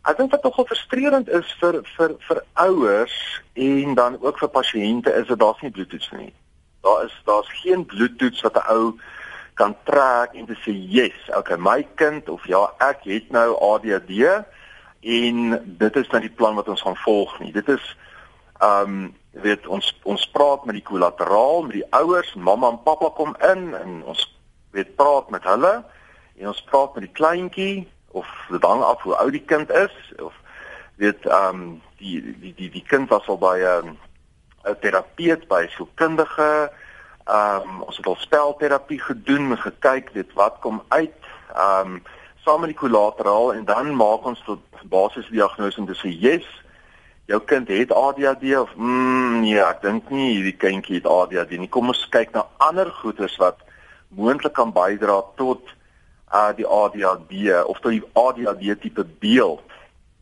Ek 0.08 0.16
dink 0.16 0.32
wat 0.32 0.42
nogal 0.42 0.66
frustrerend 0.66 1.28
is 1.28 1.48
vir 1.60 1.82
vir 1.96 2.16
vir 2.26 2.42
ouers 2.64 3.16
en 3.54 3.94
dan 3.94 4.16
ook 4.20 4.38
vir 4.38 4.48
pasiënte 4.48 5.12
is 5.20 5.26
dat 5.28 5.38
daar's 5.38 5.60
nie 5.62 5.70
bloedtoets 5.70 6.10
nie. 6.16 6.32
Daar 6.86 7.04
is 7.04 7.14
daar's 7.24 7.50
geen 7.62 7.84
bloedtoets 7.86 8.40
wat 8.46 8.56
'n 8.56 8.72
ou 8.72 8.98
kan 9.54 9.76
trek 9.84 10.34
en 10.34 10.46
sê, 10.46 10.72
"Yes, 10.72 11.18
okay, 11.36 11.56
my 11.56 11.86
kind 11.94 12.28
of 12.28 12.46
ja, 12.46 12.72
ek 12.78 13.04
het 13.04 13.30
nou 13.30 13.56
ADHD." 13.60 14.46
en 15.00 15.62
dit 15.64 15.96
is 15.96 16.08
dan 16.08 16.20
die 16.20 16.30
plan 16.30 16.54
wat 16.54 16.68
ons 16.68 16.82
gaan 16.82 16.96
volg 16.96 17.38
nie. 17.40 17.52
Dit 17.52 17.68
is 17.68 17.96
ehm 18.58 18.82
um, 18.82 19.16
weet 19.38 19.66
ons 19.66 19.92
ons 20.02 20.24
praat 20.34 20.64
met 20.66 20.74
die 20.74 20.82
kollateraal, 20.82 21.62
met 21.62 21.76
die 21.76 21.86
ouers, 21.94 22.32
mamma 22.34 22.72
en 22.72 22.80
pappa 22.82 23.12
kom 23.14 23.36
in 23.46 23.74
en 23.74 24.00
ons 24.02 24.24
weet 24.74 24.96
praat 24.96 25.30
met 25.30 25.44
hulle 25.46 25.84
en 26.38 26.48
ons 26.50 26.62
praat 26.66 26.94
met 26.96 27.06
die 27.06 27.14
kleintjie 27.14 27.86
of 28.12 28.26
dit 28.48 28.62
hang 28.62 28.82
af 28.82 29.02
hoe 29.02 29.16
oud 29.16 29.32
die 29.32 29.44
kind 29.44 29.70
is 29.70 29.94
of 30.18 30.34
weet 30.96 31.26
ehm 31.26 31.54
um, 31.54 31.82
die 31.98 32.22
die 32.40 32.54
die 32.56 32.70
die 32.70 32.84
kind 32.86 33.08
was 33.08 33.26
al 33.28 33.38
by 33.38 33.58
'n 33.58 33.96
'n 34.64 34.78
terapeut 34.80 35.48
by 35.48 35.66
sielkundige. 35.68 36.70
Ehm 37.24 37.68
um, 37.68 37.82
ons 37.82 37.96
het 37.96 38.06
al 38.06 38.16
spelterapie 38.16 39.00
gedoen 39.00 39.50
en 39.50 39.58
gekyk 39.58 40.10
weet 40.12 40.32
wat 40.32 40.56
kom 40.60 40.82
uit 40.88 41.14
ehm 41.54 41.92
um, 41.92 42.02
saam 42.44 42.60
met 42.60 42.70
die 42.72 42.78
kollateraal 42.78 43.54
en 43.54 43.64
dan 43.64 43.96
maak 43.96 44.24
ons 44.24 44.42
tot 44.44 44.60
basiese 44.88 45.30
diagnose 45.30 45.78
en 45.78 45.86
dis 45.86 46.00
sê 46.00 46.08
yes 46.08 46.46
jou 47.28 47.40
kind 47.44 47.68
het 47.68 47.92
ADHD 47.92 48.56
of 48.56 48.70
mm, 48.74 49.40
nee 49.40 49.60
ek 49.60 49.82
dink 49.82 50.10
nie 50.10 50.30
hierdie 50.32 50.56
kindjie 50.56 51.00
het 51.00 51.06
ADHD 51.06 51.58
nie. 51.58 51.68
Kom 51.68 51.92
ons 51.92 52.06
kyk 52.08 52.32
na 52.32 52.46
ander 52.56 52.90
goeters 53.02 53.36
wat 53.36 53.60
moontlik 54.08 54.54
kan 54.56 54.72
bydra 54.72 55.20
tot 55.36 55.74
uh 56.32 56.50
die 56.56 56.66
ADHD 56.66 57.64
of 57.64 57.80
tot 57.80 57.90
die 57.90 58.04
ADHD 58.12 58.80
tipe 58.80 59.04
beeld 59.18 59.62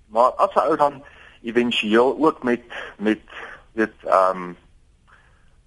maar 0.06 0.30
as 0.30 0.54
'n 0.54 0.68
ou 0.68 0.76
dan 0.76 1.02
éventueel 1.42 2.16
ook 2.18 2.42
met 2.42 2.62
met 2.98 3.20
dit 3.72 3.92
ehm 4.04 4.42
um, 4.42 4.56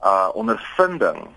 uh 0.02 0.30
ondervinding 0.34 1.28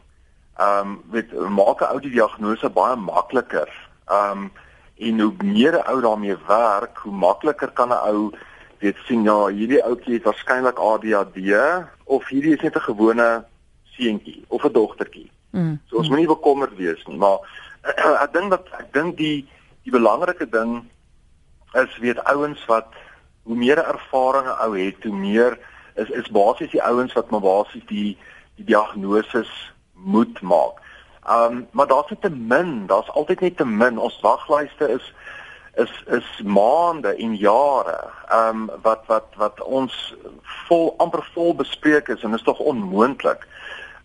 ehm 0.56 0.78
um, 0.86 1.02
met 1.10 1.32
maak 1.32 1.80
'n 1.80 1.92
ou 1.92 2.00
die 2.00 2.10
diagnose 2.10 2.70
baie 2.70 2.96
makliker 2.96 3.70
ehm 4.06 4.30
um, 4.30 4.52
en 4.96 5.20
hoe 5.20 5.34
meer 5.44 5.72
'n 5.72 5.88
ou 5.90 6.00
daarmee 6.00 6.36
werk, 6.46 6.98
hoe 6.98 7.12
makliker 7.12 7.70
kan 7.70 7.88
'n 7.88 8.06
ou 8.08 8.32
weet 8.78 8.96
sien 9.04 9.22
ja, 9.22 9.46
hierdie 9.46 9.84
ouetjie 9.84 10.14
het 10.14 10.22
waarskynlik 10.22 10.78
ADHD 10.78 11.38
of 12.04 12.28
hierdie 12.28 12.54
is 12.54 12.60
net 12.60 12.76
'n 12.76 12.88
gewone 12.90 13.44
seentjie 13.84 14.44
of 14.48 14.64
'n 14.64 14.72
dogtertjie. 14.72 15.30
Mm. 15.50 15.80
So 15.86 15.96
ons 15.96 16.08
moenie 16.08 16.26
bekommerd 16.26 16.76
wees 16.76 17.04
nie, 17.06 17.16
maar 17.16 17.38
ek 18.24 18.32
dink 18.32 18.50
dat 18.50 18.68
ek 18.78 18.92
dink 18.92 19.16
die 19.16 19.48
die 19.82 19.94
belangrike 19.94 20.46
ding 20.46 20.82
is 21.74 21.98
weet 21.98 22.22
ouens 22.30 22.64
wat 22.70 22.92
hoe 23.42 23.56
meer 23.56 23.78
ervaring 23.78 24.46
'n 24.46 24.58
ou 24.64 24.76
het, 24.78 25.02
hoe 25.02 25.16
meer 25.16 25.58
is 25.94 26.08
is 26.08 26.28
basies 26.30 26.70
die 26.70 26.82
ouens 26.82 27.12
wat 27.12 27.30
maar 27.30 27.40
basies 27.40 27.86
die 27.86 28.18
die 28.56 28.64
diagnose 28.64 29.44
moet 29.92 30.40
maak. 30.40 30.78
Um 31.30 31.66
maar 31.70 31.86
daar's 31.86 32.10
net 32.10 32.20
te 32.22 32.30
min, 32.30 32.86
daar's 32.86 33.10
altyd 33.10 33.40
net 33.40 33.56
te 33.56 33.64
min. 33.64 33.98
Ons 33.98 34.20
waglyste 34.20 34.88
is 34.88 35.12
is 35.74 35.92
is 36.06 36.42
maande 36.44 37.14
en 37.16 37.36
jare. 37.36 38.10
Um 38.32 38.70
wat 38.82 39.06
wat 39.06 39.28
wat 39.36 39.62
ons 39.62 40.14
vol 40.68 40.94
amper 40.98 41.24
vol 41.34 41.54
bespreek 41.54 42.08
is 42.08 42.22
en 42.22 42.34
is 42.34 42.42
tog 42.42 42.58
onmoontlik 42.58 43.46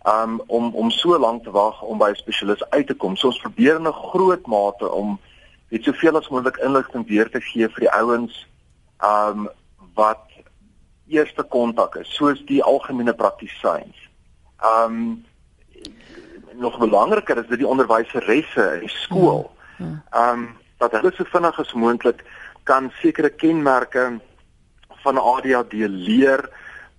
um 0.08 0.42
om 0.48 0.76
om 0.76 0.92
so 0.92 1.20
lank 1.20 1.44
te 1.44 1.52
wag 1.52 1.82
om 1.82 1.98
by 1.98 2.10
'n 2.10 2.16
spesialis 2.16 2.70
uit 2.70 2.88
te 2.88 2.94
kom. 2.94 3.16
So 3.16 3.28
ons 3.28 3.42
probeer 3.42 3.76
in 3.76 3.88
'n 3.88 3.94
groot 4.12 4.48
mate 4.48 4.92
om 4.92 5.20
net 5.70 5.84
soveel 5.84 6.18
as 6.18 6.30
moontlik 6.30 6.58
inligting 6.58 7.08
weer 7.08 7.30
te 7.30 7.42
gee 7.42 7.68
vir 7.70 7.80
die 7.80 7.92
ouens 7.92 8.48
um 9.04 9.50
wat 9.94 10.24
eerste 11.08 11.44
kontak 11.44 11.96
is, 11.96 12.16
soos 12.16 12.46
die 12.46 12.64
algemene 12.64 13.14
praktisyns. 13.14 13.98
Um 14.64 15.26
nog 16.54 16.78
belangriker 16.78 17.38
is 17.38 17.48
dit 17.48 17.60
die 17.60 17.68
onderwyseresse 17.68 18.74
in 18.74 18.80
die 18.80 18.96
skool. 19.04 19.52
Hmm. 19.78 20.02
Um 20.16 20.58
dat 20.78 20.92
hulle 20.92 21.12
so 21.14 21.24
vinnig 21.24 21.60
as 21.60 21.74
moontlik 21.74 22.24
kan 22.64 22.92
sekere 23.02 23.30
kenmerke 23.30 24.20
van 25.04 25.18
ADHD 25.18 25.74
leer 25.74 26.50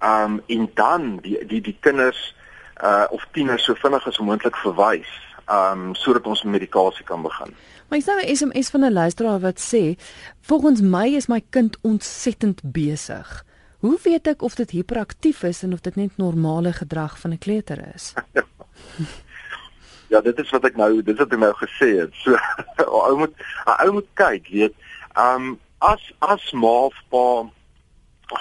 um 0.00 0.42
en 0.46 0.70
dan 0.74 1.16
die 1.16 1.46
die 1.46 1.60
die 1.60 1.76
kinders 1.80 2.34
uh 2.82 3.06
of 3.10 3.26
tieners 3.32 3.64
so 3.64 3.74
vinnig 3.74 4.06
as 4.06 4.18
moontlik 4.18 4.56
verwys 4.56 5.10
um 5.48 5.94
sodat 5.94 6.26
ons 6.26 6.42
medikasie 6.42 7.04
kan 7.04 7.22
begin. 7.22 7.54
Maar 7.88 7.98
ek 7.98 8.04
sien 8.04 8.18
'n 8.20 8.36
SMS 8.36 8.70
van 8.70 8.84
'n 8.84 8.92
luisteraar 8.92 9.40
wat 9.40 9.60
sê 9.60 9.96
volgens 10.40 10.80
my 10.80 11.06
is 11.06 11.26
my 11.26 11.42
kind 11.50 11.78
ontsettend 11.82 12.60
besig. 12.62 13.44
Hoe 13.78 13.98
weet 14.02 14.26
ek 14.26 14.42
of 14.42 14.54
dit 14.54 14.70
hiperaktief 14.70 15.42
is 15.42 15.62
en 15.62 15.72
of 15.72 15.80
dit 15.80 15.94
net 15.96 16.16
normale 16.16 16.72
gedrag 16.72 17.18
van 17.18 17.30
'n 17.32 17.38
kleuter 17.38 17.94
is? 17.94 18.14
ja, 20.12 20.20
dit 20.20 20.38
is 20.38 20.50
wat 20.50 20.64
ek 20.64 20.76
nou, 20.76 21.02
dit 21.02 21.14
is 21.14 21.20
wat 21.20 21.32
ek 21.32 21.38
nou 21.38 21.54
gesê 21.54 21.88
het. 21.98 22.14
So 22.14 22.36
ou 23.08 23.16
moet 23.18 23.34
ou 23.78 23.92
moet 23.92 24.08
kyk, 24.14 24.48
weet. 24.48 24.74
Um 25.16 25.58
as 25.78 26.12
as 26.18 26.52
ma 26.52 26.90
of 26.90 26.96
pa 27.08 27.46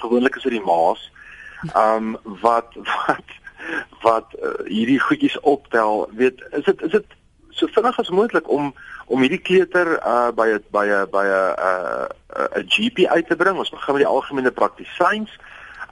gewoonlik 0.01 0.35
is 0.35 0.43
dit 0.43 0.57
die 0.57 0.65
ma's 0.65 1.11
um 1.75 2.17
wat 2.41 2.73
wat 3.05 3.35
wat 4.07 4.35
uh, 4.39 4.55
hierdie 4.71 4.99
goedjies 5.03 5.39
optel, 5.39 6.07
weet, 6.15 6.43
is 6.51 6.63
dit 6.63 6.81
is 6.87 6.93
dit 6.95 7.17
so 7.57 7.67
vinnig 7.73 7.99
as 7.99 8.13
moontlik 8.13 8.49
om 8.49 8.71
om 9.07 9.23
hierdie 9.23 9.41
kleuter 9.41 9.97
uh 9.97 10.29
by 10.35 10.47
'n 10.53 10.63
by 10.71 10.85
'n 10.85 11.09
by 11.11 11.25
'n 11.25 11.55
uh 11.69 12.05
'n 12.61 12.67
GP 12.73 13.07
uit 13.07 13.27
te 13.27 13.35
bring. 13.35 13.57
Ons 13.57 13.73
begin 13.73 13.93
met 13.93 14.03
die 14.03 14.13
algemene 14.13 14.51
praktisyns. 14.51 15.31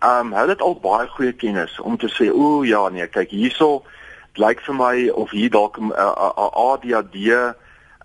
Um 0.03 0.33
hulle 0.33 0.53
het 0.53 0.61
al 0.61 0.79
baie 0.79 1.07
goeie 1.07 1.33
kennis 1.33 1.79
om 1.79 1.97
te 1.97 2.09
sê, 2.11 2.29
"O 2.31 2.63
ja, 2.63 2.89
nee, 2.89 3.07
kyk 3.07 3.29
hierso, 3.29 3.83
lyk 4.35 4.61
vir 4.61 4.75
my 4.75 5.09
of 5.09 5.31
hier 5.31 5.49
dalk 5.49 5.77
'n 5.79 5.91
ADHD 6.69 7.15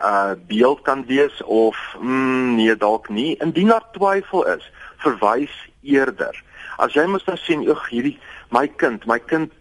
uh 0.00 0.33
beeld 0.47 0.81
kan 0.83 1.05
wees 1.07 1.43
of 1.43 1.76
mm, 2.00 2.55
nee 2.55 2.76
dalk 2.76 3.09
nie. 3.09 3.37
Indien 3.37 3.69
daar 3.69 3.85
twyfel 3.93 4.47
is, 4.47 4.71
verwys 4.97 5.52
eerder. 5.83 6.43
As 6.76 6.93
jy 6.93 7.05
moet 7.07 7.26
nou 7.26 7.37
sien, 7.37 7.71
"Ag, 7.71 7.88
hierdie 7.88 8.19
my 8.50 8.67
kind, 8.69 9.07
my 9.07 9.19
kind 9.19 9.52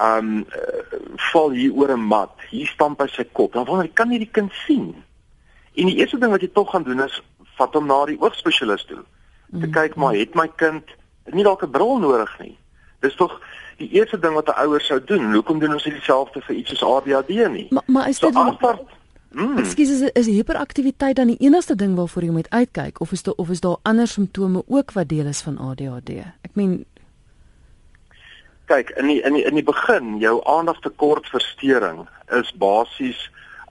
um 0.00 0.38
uh, 0.38 1.00
val 1.32 1.50
hier 1.50 1.72
oor 1.72 1.92
'n 1.92 2.00
mat. 2.00 2.32
Hier 2.50 2.66
stamp 2.66 3.00
hy 3.00 3.08
sy 3.08 3.24
kop. 3.32 3.52
Dan 3.52 3.64
wonder 3.64 3.84
ek, 3.84 3.94
kan 3.94 4.10
jy 4.10 4.18
die 4.18 4.32
kind 4.32 4.52
sien? 4.66 5.04
En 5.74 5.86
die 5.86 5.96
eerste 5.96 6.18
ding 6.18 6.30
wat 6.30 6.40
jy 6.40 6.50
tog 6.52 6.70
gaan 6.70 6.82
doen 6.82 7.00
is 7.00 7.22
vat 7.56 7.74
hom 7.74 7.86
na 7.86 8.04
die 8.06 8.20
oogspesialis 8.20 8.84
toe. 8.84 9.02
Te 9.52 9.66
mm. 9.66 9.72
kyk 9.72 9.96
maar 9.96 10.14
het 10.14 10.34
my 10.34 10.48
kind 10.56 10.84
nie 11.32 11.44
dalk 11.44 11.62
'n 11.62 11.70
bril 11.70 11.98
nodig 11.98 12.38
nie. 12.40 12.58
Dis 13.00 13.16
tog 13.16 13.40
die 13.78 13.88
eerste 13.92 14.18
ding 14.18 14.34
wat 14.34 14.48
'n 14.48 14.60
ouer 14.64 14.80
sou 14.80 15.00
doen. 15.04 15.32
Hoekom 15.34 15.58
doen 15.58 15.72
ons 15.72 15.84
nie 15.84 15.94
dieselfde 15.94 16.40
vir 16.40 16.56
iets 16.56 16.70
soos 16.70 16.82
ADHD 16.82 17.48
nie? 17.50 17.66
Maar 17.70 17.82
maar 17.86 18.08
is 18.08 18.18
dit 18.18 18.34
so 18.34 18.78
Mm. 19.32 19.58
Ekskuus 19.58 19.90
is 19.90 20.10
is 20.12 20.26
hiperaktiwiteit 20.26 21.16
dan 21.16 21.26
die 21.26 21.38
enigste 21.40 21.74
ding 21.74 21.94
waarvoor 21.96 22.22
jy 22.22 22.30
moet 22.30 22.50
uitkyk 22.50 23.00
of 23.00 23.12
is 23.12 23.22
daar 23.22 23.34
of 23.34 23.48
is 23.48 23.60
daar 23.60 23.76
ander 23.82 24.08
simptome 24.08 24.62
ook 24.66 24.92
wat 24.92 25.08
deel 25.08 25.26
is 25.26 25.40
van 25.40 25.58
ADHD? 25.58 26.10
Ek 26.42 26.52
meen 26.52 26.84
kyk 28.72 28.94
in 28.96 29.10
die, 29.10 29.20
in 29.20 29.36
die, 29.36 29.44
in 29.44 29.58
die 29.58 29.66
begin 29.66 30.16
jou 30.22 30.38
aandagtekortversteuring 30.48 32.06
is 32.38 32.52
basies 32.56 33.20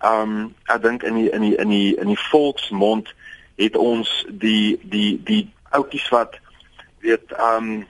um 0.06 0.54
ek 0.70 0.82
dink 0.84 1.06
in 1.08 1.18
die 1.18 1.30
in 1.34 1.46
die 1.46 1.56
in 1.62 1.74
die 1.74 1.90
in 2.02 2.12
die 2.14 2.22
volksmond 2.30 3.10
het 3.62 3.78
ons 3.78 4.10
die 4.30 4.78
die 4.94 5.18
die 5.26 5.44
ouppies 5.78 6.08
wat 6.14 6.38
weet 7.06 7.34
um 7.38 7.82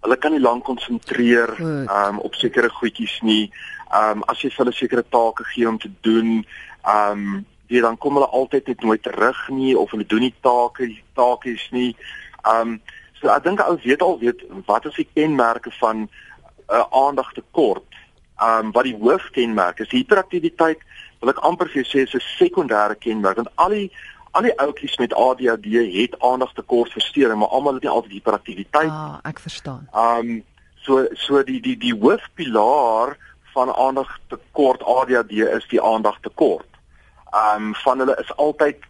hulle 0.00 0.16
kan 0.16 0.32
nie 0.32 0.42
lank 0.42 0.64
konsentreer 0.64 1.54
um 1.60 2.20
op 2.24 2.34
sekere 2.34 2.70
goedjies 2.80 3.18
nie. 3.26 3.50
Um 3.94 4.24
as 4.30 4.42
jy 4.42 4.52
hulle 4.56 4.72
sekere 4.72 5.04
take 5.06 5.44
gee 5.52 5.68
om 5.68 5.78
te 5.78 5.90
doen, 6.06 6.40
um 6.86 7.44
jy 7.70 7.82
dan 7.84 7.98
kom 7.98 8.18
hulle 8.18 8.30
altyd 8.34 8.72
net 8.72 8.86
nooit 8.86 9.02
terug 9.02 9.42
nie 9.54 9.76
of 9.78 9.90
hulle 9.94 10.06
doen 10.06 10.26
nie 10.26 10.34
take, 10.42 10.86
die 10.86 11.02
takies 11.18 11.68
nie. 11.74 11.92
Um 12.46 12.80
so 13.20 13.28
ek 13.28 13.44
dink 13.44 13.60
ou 13.66 13.76
weet 13.84 14.02
al 14.02 14.18
weet 14.22 14.46
wat 14.66 14.86
is 14.88 14.96
die 14.96 15.08
kenmerke 15.12 15.70
van 15.82 16.08
uh, 16.70 16.84
aandagtekort. 16.90 17.98
Um 18.40 18.72
wat 18.72 18.84
die 18.88 18.96
hoofkenmerk 18.96 19.82
is, 19.84 19.90
hiperaktiwiteit 19.92 20.80
wil 21.20 21.32
ek 21.32 21.42
amper 21.44 21.68
vir 21.68 21.82
jou 21.82 21.88
sê 21.88 22.06
is 22.06 22.14
'n 22.14 22.24
sekondêre 22.38 22.96
kenmerk 22.96 23.36
want 23.36 23.52
al 23.56 23.76
die 23.76 23.90
al 24.32 24.46
die 24.46 24.54
ouetjies 24.62 24.96
met 24.96 25.14
ADHD 25.14 25.66
het 25.92 26.14
aandagtekortversteuring, 26.22 27.38
maar 27.38 27.48
almal 27.48 27.74
het 27.74 27.82
nie 27.82 27.90
altyd 27.90 28.12
hiperaktiwiteit. 28.12 28.90
Ah, 28.90 29.18
ek 29.24 29.38
verstaan. 29.38 29.88
Um 29.92 30.44
so 30.84 31.06
so 31.14 31.42
die 31.42 31.60
die 31.60 31.76
die 31.76 31.94
hoofpilaar 31.94 33.16
van 33.54 33.74
aandagtekort 33.74 34.82
ADHD 34.82 35.32
is 35.50 35.66
die 35.68 35.82
aandagtekort. 35.82 36.68
Um 37.34 37.74
van 37.74 37.98
hulle 37.98 38.16
is 38.20 38.36
altyd 38.36 38.86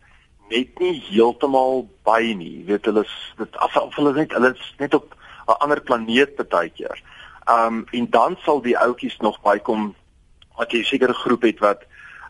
net 0.51 0.79
nie 0.79 1.03
heeltemal 1.09 1.89
by 2.05 2.21
nie. 2.37 2.61
Jy 2.61 2.67
weet 2.67 2.91
hulle 2.91 3.05
is 3.07 3.17
dit 3.39 3.57
asof 3.67 3.97
hulle 3.97 4.13
net 4.13 4.33
hulle 4.37 4.53
is 4.55 4.75
net 4.79 4.95
op 4.95 5.17
'n 5.49 5.59
ander 5.59 5.81
planeet 5.81 6.37
baie 6.49 6.71
keer. 6.71 7.03
Um 7.49 7.87
en 7.91 8.11
dan 8.11 8.37
sal 8.43 8.61
die 8.63 8.79
ouetjies 8.79 9.17
nog 9.17 9.41
bykom 9.41 9.95
wat 10.57 10.73
jy 10.73 10.79
'n 10.79 10.85
sekere 10.85 11.15
groep 11.15 11.43
het 11.43 11.59
wat 11.59 11.83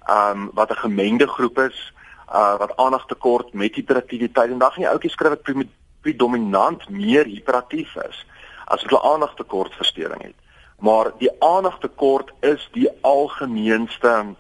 um 0.08 0.50
wat 0.54 0.70
'n 0.70 0.82
gemengde 0.86 1.26
groep 1.26 1.58
is 1.58 1.92
uh 2.32 2.56
wat 2.58 2.76
aandag 2.76 3.06
tekort 3.06 3.52
met 3.52 3.74
hiperaktiwiteit 3.74 4.50
en 4.50 4.58
dan 4.58 4.70
gaan 4.70 4.82
die 4.82 4.92
ouetjies 4.92 5.12
skryf 5.12 5.32
ek 5.32 5.66
predominant 6.00 6.88
meer 6.88 7.24
hiperaktief 7.24 7.96
is 8.08 8.26
as 8.66 8.82
hulle 8.82 9.02
aandag 9.02 9.34
tekort 9.34 9.74
verstoring 9.74 10.22
het. 10.22 10.38
Maar 10.78 11.12
die 11.18 11.30
aandag 11.42 11.78
tekort 11.78 12.30
is 12.40 12.68
die 12.72 12.88
algemeenste 13.00 14.34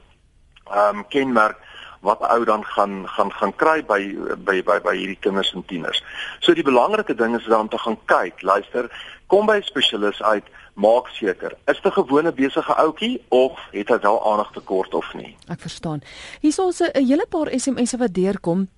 um 0.70 1.08
kenmerk 1.08 1.58
wat 2.00 2.20
ou 2.32 2.44
dan 2.44 2.64
gaan 2.64 3.08
gaan 3.08 3.32
gaan 3.32 3.52
kry 3.56 3.82
by 3.84 4.00
by 4.44 4.62
by 4.64 4.78
by 4.80 4.94
hierdie 4.96 5.18
kinders 5.20 5.52
en 5.54 5.64
tieners. 5.68 6.02
So 6.40 6.54
die 6.56 6.64
belangrike 6.64 7.14
ding 7.14 7.36
is 7.36 7.44
dan 7.44 7.66
om 7.66 7.68
te 7.68 7.78
gaan 7.78 7.98
kyk, 8.04 8.42
luister, 8.42 8.88
kom 9.26 9.46
by 9.46 9.60
'n 9.60 9.62
spesialis 9.62 10.22
uit, 10.22 10.44
maak 10.74 11.08
seker 11.08 11.52
is 11.66 11.80
dit 11.80 11.92
'n 11.92 11.92
gewone 11.92 12.32
besige 12.32 12.74
ouetjie 12.74 13.22
of 13.28 13.58
het 13.70 13.88
hy 13.88 13.98
wel 14.00 14.32
aandag 14.32 14.52
tekort 14.52 14.94
of 14.94 15.14
nie. 15.14 15.36
Ek 15.48 15.60
verstaan. 15.60 16.00
Hier 16.40 16.50
is 16.50 16.58
ons 16.58 16.80
'n 16.80 17.06
hele 17.06 17.26
paar 17.28 17.48
SMS'e 17.50 17.96
wat 17.96 18.14
deurkom 18.14 18.68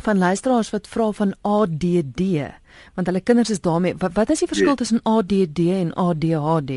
van 0.00 0.18
luisteraars 0.18 0.70
wat 0.70 0.88
vra 0.88 1.10
van 1.12 1.34
ADD 1.42 2.20
want 2.94 3.06
hulle 3.06 3.20
kinders 3.20 3.50
is 3.50 3.60
daarmee 3.60 3.94
wat, 3.98 4.12
wat 4.12 4.30
is 4.30 4.38
die 4.38 4.48
verskil 4.48 4.74
yes. 4.74 4.76
tussen 4.76 5.00
ADD 5.02 5.58
en 5.58 5.92
ADHD? 5.94 6.72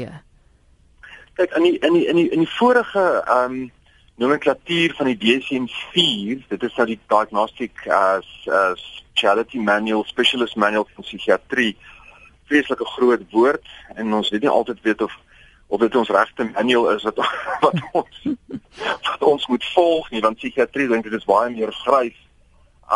Kyk 1.34 1.56
in 1.58 1.64
die 1.64 1.78
in 1.80 1.94
die 1.94 2.06
in 2.08 2.16
die, 2.16 2.30
in 2.30 2.40
die 2.40 2.54
vorige 2.58 3.24
ehm 3.26 3.52
um, 3.52 3.72
nomenklatuur 4.22 4.94
van 4.98 5.10
die 5.12 5.18
DSM-4, 5.18 6.44
dit 6.48 6.64
is 6.64 6.76
nou 6.78 6.88
die 6.88 7.00
Diagnostic 7.08 7.88
as 7.88 8.30
as 8.48 8.84
Charity 9.14 9.60
Manual 9.62 10.04
Specialist 10.10 10.56
Manual 10.56 10.88
van 10.94 11.06
Psigiatrie, 11.06 11.76
vreeslike 12.50 12.86
groot 12.86 13.24
woord 13.32 13.66
en 13.96 14.14
ons 14.14 14.30
weet 14.30 14.42
nie 14.46 14.52
altyd 14.52 14.82
weet 14.82 15.02
of 15.02 15.14
of 15.74 15.80
dit 15.80 15.96
ons 15.96 16.10
regte 16.14 16.46
manual 16.54 16.90
is 16.92 17.06
wat 17.08 17.18
wat 17.64 17.80
ons 17.92 18.20
wat 19.08 19.24
ons 19.26 19.48
moet 19.50 19.66
volg 19.74 20.12
nie 20.12 20.22
want 20.22 20.38
psigiatrie 20.38 20.90
dink 20.92 21.08
dit 21.08 21.16
is 21.18 21.26
baie 21.30 21.50
meer 21.54 21.72
grys 21.86 22.20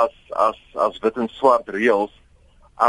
as 0.04 0.14
as 0.36 0.60
as 0.86 1.00
wit 1.02 1.18
en 1.18 1.30
swart 1.40 1.70
reëls. 1.74 2.14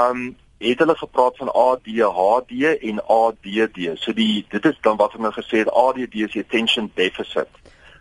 Um 0.03 0.37
het 0.59 0.81
hulle 0.83 0.97
gepraat 0.99 1.37
van 1.39 1.53
ADHD 1.55 2.51
en 2.91 2.97
ADD. 3.07 3.79
So 3.95 4.13
die 4.13 4.45
dit 4.51 4.65
is 4.65 4.79
dan 4.83 4.97
wat 4.99 5.13
hulle 5.15 5.31
gesê 5.33 5.63
het 5.63 5.71
ADD 5.71 6.15
is 6.27 6.37
attention 6.37 6.91
deficit. 6.95 7.49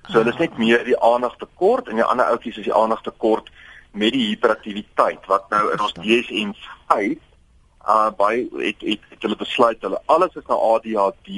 So 0.08 0.24
dit 0.24 0.34
is 0.34 0.40
net 0.40 0.58
meer 0.58 0.84
die 0.88 1.00
aandagtekort 1.04 1.90
en 1.92 2.00
die 2.00 2.06
ander 2.06 2.30
oudjies 2.32 2.58
is 2.62 2.68
die 2.70 2.76
aandagtekort 2.76 3.50
met 3.92 4.14
die 4.16 4.30
hiperaktiwiteit 4.30 5.26
wat 5.28 5.50
nou 5.52 5.66
in 5.74 5.84
ons 5.84 5.96
DSM-5 6.00 7.24
uh 7.88 8.10
by 8.20 8.34
het, 8.60 8.82
het 8.84 9.04
het 9.12 9.22
hulle 9.24 9.40
besluit 9.40 9.84
hulle 9.84 10.00
alles 10.12 10.36
is 10.36 10.48
nou 10.48 10.60
ADHD, 10.76 11.30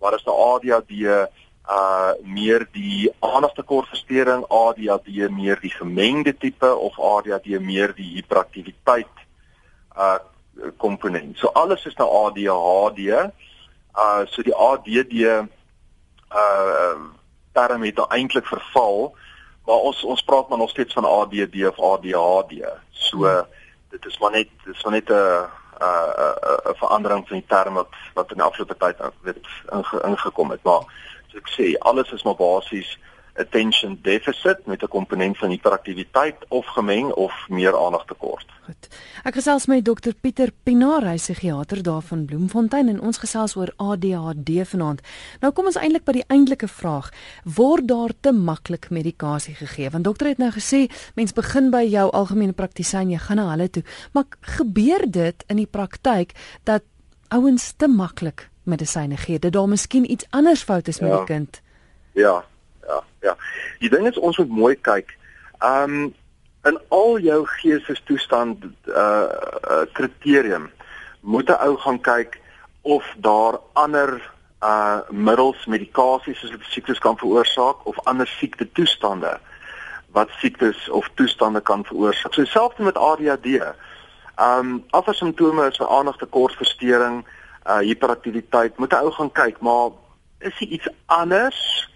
maar 0.00 0.16
is 0.16 0.24
nou 0.28 0.36
ADHD 0.54 0.92
uh 1.02 2.12
meer 2.24 2.66
die 2.72 3.12
aandagtekortversteuring, 3.20 4.44
ADHD 4.48 5.28
meer 5.30 5.60
die 5.60 5.72
gemengde 5.76 6.36
tipe 6.36 6.74
of 6.74 6.98
ADHD 6.98 7.60
meer 7.60 7.92
die 7.96 8.08
hiperaktiwiteit 8.16 9.24
uh 9.96 10.18
komponent. 10.76 11.38
So 11.38 11.52
alles 11.56 11.86
is 11.86 11.96
nou 12.00 12.08
ADHD. 12.24 13.32
Uh 13.96 14.24
so 14.28 14.42
die 14.42 14.56
ADD 14.56 15.12
uh 15.22 15.44
term 17.52 17.82
het 17.82 17.96
nou 17.96 18.08
eintlik 18.08 18.46
verval, 18.46 19.14
maar 19.66 19.76
ons 19.76 20.04
ons 20.04 20.22
praat 20.22 20.48
maar 20.48 20.58
nog 20.58 20.70
steeds 20.70 20.92
van 20.92 21.04
ADD 21.04 21.66
of 21.68 21.80
ADHD. 21.80 22.64
So 22.90 23.16
hmm. 23.16 23.46
dit 23.90 24.06
is 24.06 24.18
maar 24.18 24.30
net 24.30 24.48
dit 24.64 24.74
is 24.74 24.82
maar 24.82 24.92
net 24.92 25.10
'n 25.10 25.14
'n 25.14 26.70
'n 26.70 26.76
verandering 26.76 27.28
van 27.28 27.36
die 27.36 27.46
term 27.48 27.74
wat 27.74 27.94
wat 28.14 28.30
in 28.30 28.36
die 28.36 28.46
afgelope 28.46 28.76
tyd 28.76 28.96
weet 29.20 29.46
ingekom 30.02 30.50
het, 30.50 30.62
maar 30.62 30.82
so 31.28 31.36
ek 31.38 31.48
sê 31.48 31.78
alles 31.78 32.12
is 32.12 32.22
maar 32.22 32.36
basies 32.36 32.98
attention 33.34 33.98
deficit 34.02 34.66
met 34.66 34.82
'n 34.82 34.88
komponent 34.88 35.38
van 35.38 35.50
hiperaktiwiteit 35.50 36.36
of 36.48 36.66
gemeng 36.66 37.12
of 37.12 37.32
meer 37.48 37.78
aandagtekort. 37.78 38.46
Goed. 38.62 38.88
Ek 39.24 39.34
gesels 39.34 39.66
met 39.66 39.84
dokter 39.84 40.14
Pieter 40.14 40.52
Pinaar, 40.62 41.02
hy 41.02 41.16
psigiater 41.16 41.82
daar 41.82 42.02
van 42.02 42.24
Bloemfontein 42.24 42.88
en 42.88 43.00
ons 43.00 43.18
gesels 43.18 43.56
oor 43.56 43.72
ADHD 43.76 44.62
vanaand. 44.68 45.00
Nou 45.40 45.52
kom 45.52 45.66
ons 45.66 45.76
eintlik 45.76 46.04
by 46.04 46.12
die 46.12 46.24
eintlike 46.28 46.68
vraag: 46.68 47.10
word 47.44 47.88
daar 47.88 48.14
te 48.20 48.32
maklik 48.32 48.90
medikasie 48.90 49.54
gegee? 49.54 49.90
Want 49.90 50.04
dokter 50.04 50.26
het 50.26 50.38
nou 50.38 50.50
gesê 50.50 50.86
mens 51.14 51.32
begin 51.32 51.70
by 51.70 51.82
jou 51.88 52.10
algemene 52.10 52.52
praktisyn, 52.52 53.10
jy 53.10 53.18
gaan 53.18 53.36
na 53.36 53.50
hulle 53.50 53.70
toe. 53.70 53.82
Maar 54.12 54.24
gebeur 54.40 55.10
dit 55.10 55.44
in 55.46 55.56
die 55.56 55.66
praktyk 55.66 56.32
dat 56.64 56.82
ouens 57.28 57.72
te 57.76 57.88
maklik 57.88 58.48
medisyne 58.62 59.16
gee. 59.16 59.38
Dat 59.38 59.52
daar 59.52 59.68
miskien 59.68 60.10
iets 60.10 60.26
anders 60.30 60.62
fout 60.62 60.88
is 60.88 61.00
met 61.00 61.10
ja. 61.10 61.16
die 61.16 61.26
kind. 61.26 61.60
Ja. 62.12 62.44
Ja. 63.22 63.36
Die 63.78 63.90
ding 63.90 64.06
is 64.08 64.18
ons 64.18 64.36
moet 64.36 64.48
mooi 64.48 64.74
kyk. 64.80 65.16
Um 65.62 66.14
in 66.62 66.78
al 66.94 67.18
jou 67.18 67.40
geestestoestand 67.58 68.64
uh, 68.86 68.94
uh 68.94 69.82
kriterium 69.92 70.70
moet 71.20 71.50
'n 71.50 71.58
ou 71.66 71.76
gaan 71.76 72.00
kyk 72.00 72.38
of 72.82 73.14
daar 73.16 73.58
ander 73.72 74.30
uh 74.62 74.98
middels, 75.10 75.66
medikasies 75.66 76.38
soos 76.38 76.50
wat 76.50 76.70
siektes 76.70 76.98
kan 76.98 77.18
veroorsaak 77.18 77.86
of 77.86 77.98
ander 78.04 78.26
siekte 78.26 78.72
toestande 78.72 79.38
wat 80.12 80.28
siektes 80.38 80.88
of 80.88 81.10
toestande 81.14 81.60
kan 81.60 81.84
veroorsaak. 81.84 82.34
So 82.34 82.44
selfs 82.44 82.78
met 82.78 82.96
ADHD. 82.96 83.46
Um 84.38 84.84
ander 84.90 85.14
simptome 85.14 85.66
is 85.66 85.78
'n 85.78 85.84
aandagtekortversteuring, 85.84 87.26
uh 87.66 87.78
hiperaktiwiteit, 87.78 88.78
moet 88.78 88.92
'n 88.92 89.02
ou 89.02 89.10
gaan 89.10 89.32
kyk, 89.32 89.60
maar 89.60 89.90
is 90.38 90.58
dit 90.58 90.68
iets 90.68 90.88
anders? 91.06 91.90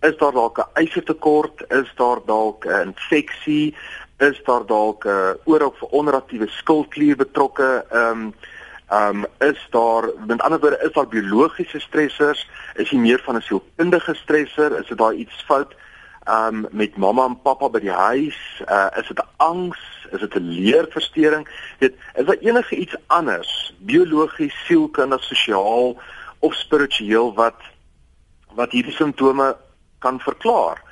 Is 0.00 0.16
daar 0.16 0.32
dalk 0.32 0.58
'n 0.58 0.82
ystertekort? 0.82 1.64
Is 1.68 1.92
daar 1.96 2.18
dalk 2.26 2.64
'n 2.64 2.80
infeksie? 2.86 3.76
Is 4.18 4.40
daar 4.44 4.66
dalk 4.66 5.04
'n 5.04 5.36
oor 5.44 5.62
of 5.62 5.82
onderaktiewe 5.82 6.48
skildklier 6.48 7.16
betrokke? 7.16 7.84
Ehm 7.90 8.10
um, 8.10 8.34
ehm 8.88 9.16
um, 9.16 9.26
is 9.38 9.66
daar 9.70 10.04
met 10.26 10.40
ander 10.42 10.60
woorde 10.60 10.82
is 10.82 10.92
daar 10.92 11.08
biologiese 11.08 11.80
stressors? 11.80 12.48
Is 12.74 12.90
jy 12.90 12.98
meer 12.98 13.20
van 13.24 13.36
'n 13.36 13.40
sielkundige 13.40 14.14
stressor? 14.14 14.78
Is 14.78 14.86
dit 14.86 14.98
daar 14.98 15.14
iets 15.14 15.44
fout? 15.46 15.74
Ehm 16.24 16.54
um, 16.54 16.66
met 16.70 16.96
mamma 16.96 17.24
en 17.24 17.42
pappa 17.42 17.68
by 17.68 17.80
die 17.80 17.90
huis, 17.90 18.62
uh, 18.68 18.86
is 18.96 19.08
dit 19.08 19.22
angs, 19.36 19.78
is 20.10 20.20
dit 20.20 20.34
'n 20.34 20.48
leerversteuring? 20.48 21.48
Dit 21.78 21.94
is 22.14 22.24
daar 22.24 22.36
enige 22.40 22.76
iets 22.76 22.96
anders, 23.06 23.74
biologies, 23.78 24.64
sielkundig, 24.66 25.22
sosiaal 25.22 26.00
of 26.38 26.54
spiritueel 26.54 27.34
wat 27.34 27.60
wat 28.54 28.70
hierdie 28.70 28.92
simptome 28.92 29.56
kan 29.98 30.20
verklaar. 30.20 30.82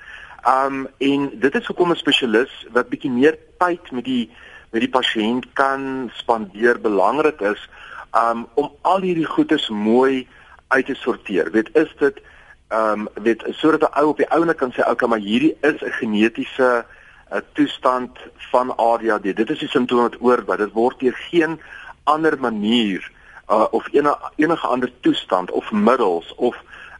Um 0.46 0.88
en 0.98 1.30
dit 1.40 1.54
is 1.54 1.66
hoekom 1.66 1.90
'n 1.90 1.96
spesialis 1.96 2.66
wat 2.72 2.88
bietjie 2.88 3.10
meer 3.10 3.38
tyd 3.58 3.90
met 3.90 4.04
die 4.04 4.30
met 4.70 4.80
die 4.80 4.90
pasiënt 4.90 5.52
kan 5.52 6.10
spandeer 6.14 6.80
belangrik 6.80 7.40
is 7.40 7.68
um 8.12 8.46
om 8.54 8.70
al 8.82 9.00
hierdie 9.00 9.26
goedes 9.26 9.68
mooi 9.68 10.28
uit 10.68 10.86
te 10.86 10.94
sorteer. 10.94 11.50
Weet 11.50 11.70
is 11.72 11.94
dit 11.98 12.20
um 12.68 13.08
weet 13.14 13.44
sodat 13.50 13.82
'n 13.82 13.98
ou 14.00 14.08
op 14.08 14.16
die 14.16 14.30
ouene 14.30 14.54
kan 14.54 14.72
sê 14.72 14.88
okay, 14.90 15.08
maar 15.08 15.18
hierdie 15.18 15.56
is 15.60 15.82
'n 15.82 15.92
genetiese 16.00 16.84
'n 17.30 17.42
toestand 17.52 18.18
van 18.50 18.76
ADHD. 18.76 19.36
Dit 19.36 19.50
is 19.50 19.58
die 19.58 19.68
simptome 19.68 20.02
wat 20.02 20.20
oorby. 20.20 20.56
Dit 20.56 20.72
word 20.72 21.00
deur 21.00 21.16
geen 21.30 21.60
ander 22.04 22.40
manier 22.40 23.10
uh, 23.50 23.66
of 23.70 23.88
enige 23.92 24.30
enige 24.36 24.66
ander 24.66 24.90
toestand 25.00 25.50
of 25.50 25.70
middels 25.72 26.34
of 26.34 26.56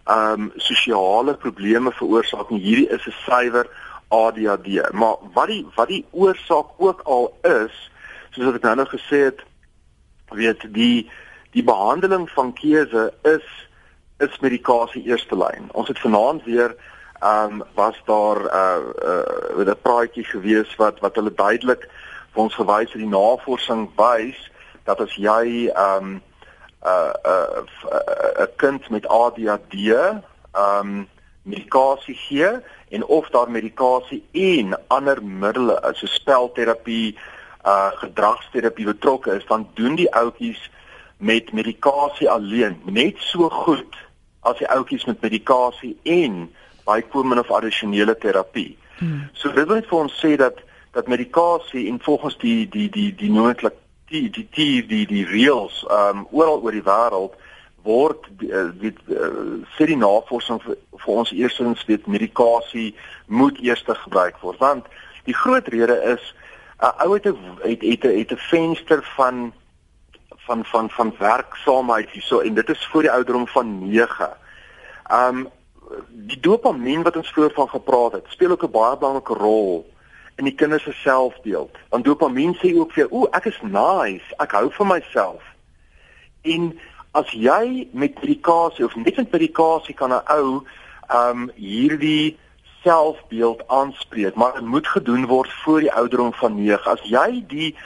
um, 0.07 0.53
sosiale 0.57 1.35
probleme 1.35 1.93
veroorsaak 1.93 2.51
en 2.51 2.57
hierdie 2.57 2.89
is 2.89 3.07
'n 3.07 3.15
suiwer 3.25 3.67
ADHD. 4.09 4.93
Maar 4.93 5.17
wat 5.33 5.47
die 5.47 5.67
wat 5.75 5.89
die 5.89 6.05
oorsaak 6.11 6.67
ook 6.77 7.01
al 7.01 7.39
is, 7.43 7.91
soos 8.31 8.45
wat 8.45 8.55
ek 8.55 8.63
nou 8.63 8.75
nou 8.75 8.89
gesê 8.89 9.25
het, 9.31 9.45
weet 10.31 10.67
die 10.75 11.11
die 11.51 11.65
behandeling 11.65 12.31
van 12.31 12.53
keuse 12.53 13.13
is 13.23 13.47
is 14.19 14.39
medikasie 14.41 15.05
eerste 15.05 15.37
lyn. 15.37 15.69
Ons 15.73 15.89
het 15.89 15.99
vanaand 15.99 16.45
weer 16.45 16.77
ehm 17.21 17.61
um, 17.61 17.63
was 17.75 17.97
daar 18.05 18.39
'n 18.41 18.47
uh, 18.47 19.59
uh, 19.59 19.67
'n 19.67 19.83
praatjie 19.83 20.25
gewees 20.25 20.77
wat 20.77 21.01
wat 21.01 21.15
hulle 21.15 21.35
duidelik 21.35 21.89
vir 22.33 22.43
ons 22.43 22.55
gewys 22.55 22.93
het 22.93 23.03
die 23.03 23.09
navorsing 23.09 23.91
wys 23.97 24.51
dat 24.85 25.01
as 25.01 25.15
jy 25.15 25.71
ehm 25.75 26.05
um, 26.05 26.23
uh, 26.85 27.13
'n 27.25 27.69
uh, 27.93 28.45
'n 28.45 28.51
kind 28.57 28.89
met 28.89 29.09
ADHD 29.09 29.75
ehm 29.75 30.19
um, 30.53 31.09
medikasie 31.43 32.15
gee 32.15 32.49
en 32.89 33.05
of 33.05 33.29
daar 33.29 33.51
medikasie 33.51 34.25
en 34.33 34.81
ander 34.87 35.25
middele 35.25 35.93
so 35.93 36.07
spelterapie 36.07 37.19
uh 37.67 37.91
gedragsterapie 37.95 38.85
betrokke 38.85 39.35
is 39.35 39.47
dan 39.47 39.69
doen 39.75 39.95
die 39.95 40.15
ouetjies 40.15 40.71
met 41.17 41.53
medikasie 41.53 42.31
alleen 42.31 42.81
net 42.85 43.17
so 43.19 43.49
goed 43.49 43.97
as 44.41 44.59
die 44.59 44.69
ouetjies 44.69 45.05
met 45.05 45.21
medikasie 45.21 45.99
en 46.03 46.55
bykomende 46.85 47.43
of 47.43 47.51
addisionele 47.51 48.17
terapie. 48.19 48.77
Hmm. 48.99 49.29
So 49.33 49.53
dit 49.53 49.67
wil 49.67 49.81
net 49.81 49.89
vir 49.89 49.99
ons 49.99 50.19
sê 50.21 50.37
dat 50.37 50.61
dat 50.95 51.09
medikasie 51.11 51.89
en 51.89 51.99
volgens 52.01 52.37
die 52.39 52.69
die 52.69 52.91
die 52.91 53.11
die 53.15 53.31
noodlik 53.31 53.75
die 54.09 54.31
die 54.31 54.49
die 54.51 54.87
die 54.87 55.07
die 55.07 55.25
reëls 55.27 55.85
um, 55.91 56.27
oral 56.31 56.63
oor 56.63 56.77
die 56.77 56.85
wêreld 56.85 57.35
word 57.85 58.29
uh, 58.49 58.71
dit 58.81 58.97
uh, 59.13 59.65
sê 59.77 59.87
die 59.87 60.01
navorsing 60.01 60.61
vir, 60.65 60.79
vir 61.05 61.15
ons 61.15 61.33
eerstens 61.33 61.85
weet 61.89 62.07
medikasie 62.07 62.95
moet 63.27 63.61
eers 63.61 63.85
gebruik 63.87 64.41
word 64.41 64.61
want 64.61 64.89
die 65.25 65.37
groot 65.37 65.69
rede 65.69 65.97
is 66.15 66.23
'n 66.81 66.87
uh, 66.87 67.05
ou 67.05 67.15
het 67.15 67.27
'n 67.27 67.37
het 67.63 67.83
het 67.83 68.05
'n 68.05 68.19
het 68.19 68.33
'n 68.33 68.47
venster 68.51 69.03
van 69.17 69.53
van 70.47 70.65
van 70.65 70.91
van 70.91 71.15
werksaamheid 71.19 72.11
hierso 72.11 72.41
en 72.41 72.55
dit 72.55 72.69
is 72.69 72.87
voor 72.87 73.03
die 73.03 73.11
ouderdom 73.11 73.47
van 73.49 73.89
9. 73.89 74.31
Ehm 75.05 75.37
um, 75.37 75.49
die 76.09 76.41
dopamien 76.41 77.03
wat 77.03 77.17
ons 77.17 77.33
vroeër 77.33 77.53
van 77.55 77.69
gepraat 77.69 78.13
het, 78.13 78.25
speel 78.29 78.51
ook 78.51 78.65
'n 78.65 78.71
baie 78.71 78.97
belangrike 78.97 79.35
rol 79.35 79.94
in 80.37 80.45
die 80.45 80.55
kinders 80.55 80.83
se 80.83 80.93
selfbeeld. 80.93 81.77
Want 81.89 82.05
dopamien 82.05 82.55
sê 82.55 82.75
ook 82.77 82.93
vir 82.93 83.07
jou, 83.07 83.09
"Ooh, 83.13 83.29
ek 83.31 83.45
is 83.45 83.61
nice, 83.63 84.35
ek 84.39 84.53
hou 84.53 84.73
van 84.73 84.87
myself." 84.87 85.43
En 86.43 86.79
as 87.13 87.31
jy 87.31 87.89
met 87.93 88.23
medikasie 88.23 88.85
of 88.85 88.97
net 88.97 89.17
met 89.17 89.31
medikasie 89.31 89.95
kan 89.95 90.13
'n 90.13 90.23
ou 90.27 90.63
ehm 91.09 91.43
um, 91.43 91.51
hierdie 91.55 92.39
selfbeeld 92.83 93.69
aanspreek, 93.69 94.35
maar 94.35 94.53
dit 94.53 94.67
moet 94.67 94.89
gedoen 94.89 95.27
word 95.27 95.53
voor 95.53 95.81
die 95.81 95.93
ouderdom 95.93 96.33
van 96.33 96.55
9. 96.55 96.91
As 96.91 97.01
jy 97.03 97.45
die 97.47 97.77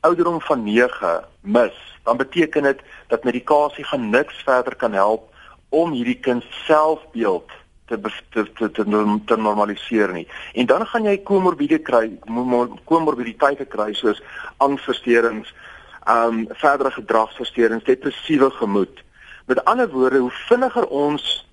ouderdom 0.00 0.40
van 0.40 0.62
9 0.62 1.24
mis, 1.40 1.98
dan 2.02 2.16
beteken 2.16 2.62
dit 2.62 2.80
dat 3.06 3.24
medikasie 3.24 3.84
gaan 3.84 4.10
niks 4.10 4.42
verder 4.44 4.74
kan 4.74 4.92
help 4.92 5.30
om 5.68 5.92
hierdie 5.92 6.18
kind 6.20 6.44
selfbeeld 6.66 7.50
te 7.86 8.00
te 8.30 8.44
te, 8.52 8.70
te, 8.70 8.84
te 9.26 9.36
normaliseer 9.36 10.12
nie. 10.12 10.26
En 10.54 10.66
dan 10.66 10.86
gaan 10.86 11.04
jy 11.04 11.18
komorbide 11.26 11.78
kry, 11.78 12.08
komorbiditeite 12.84 13.66
kry 13.70 13.92
soos 13.98 14.22
angsversteurings, 14.56 15.52
ehm 16.02 16.42
um, 16.42 16.46
verdere 16.58 16.90
gedragsversteurings, 16.90 17.84
depressiewe 17.84 18.50
gemoed. 18.50 19.02
Met 19.46 19.64
ander 19.64 19.90
woorde, 19.90 20.18
hoe 20.18 20.34
vinniger 20.48 20.86
ons 20.86 21.46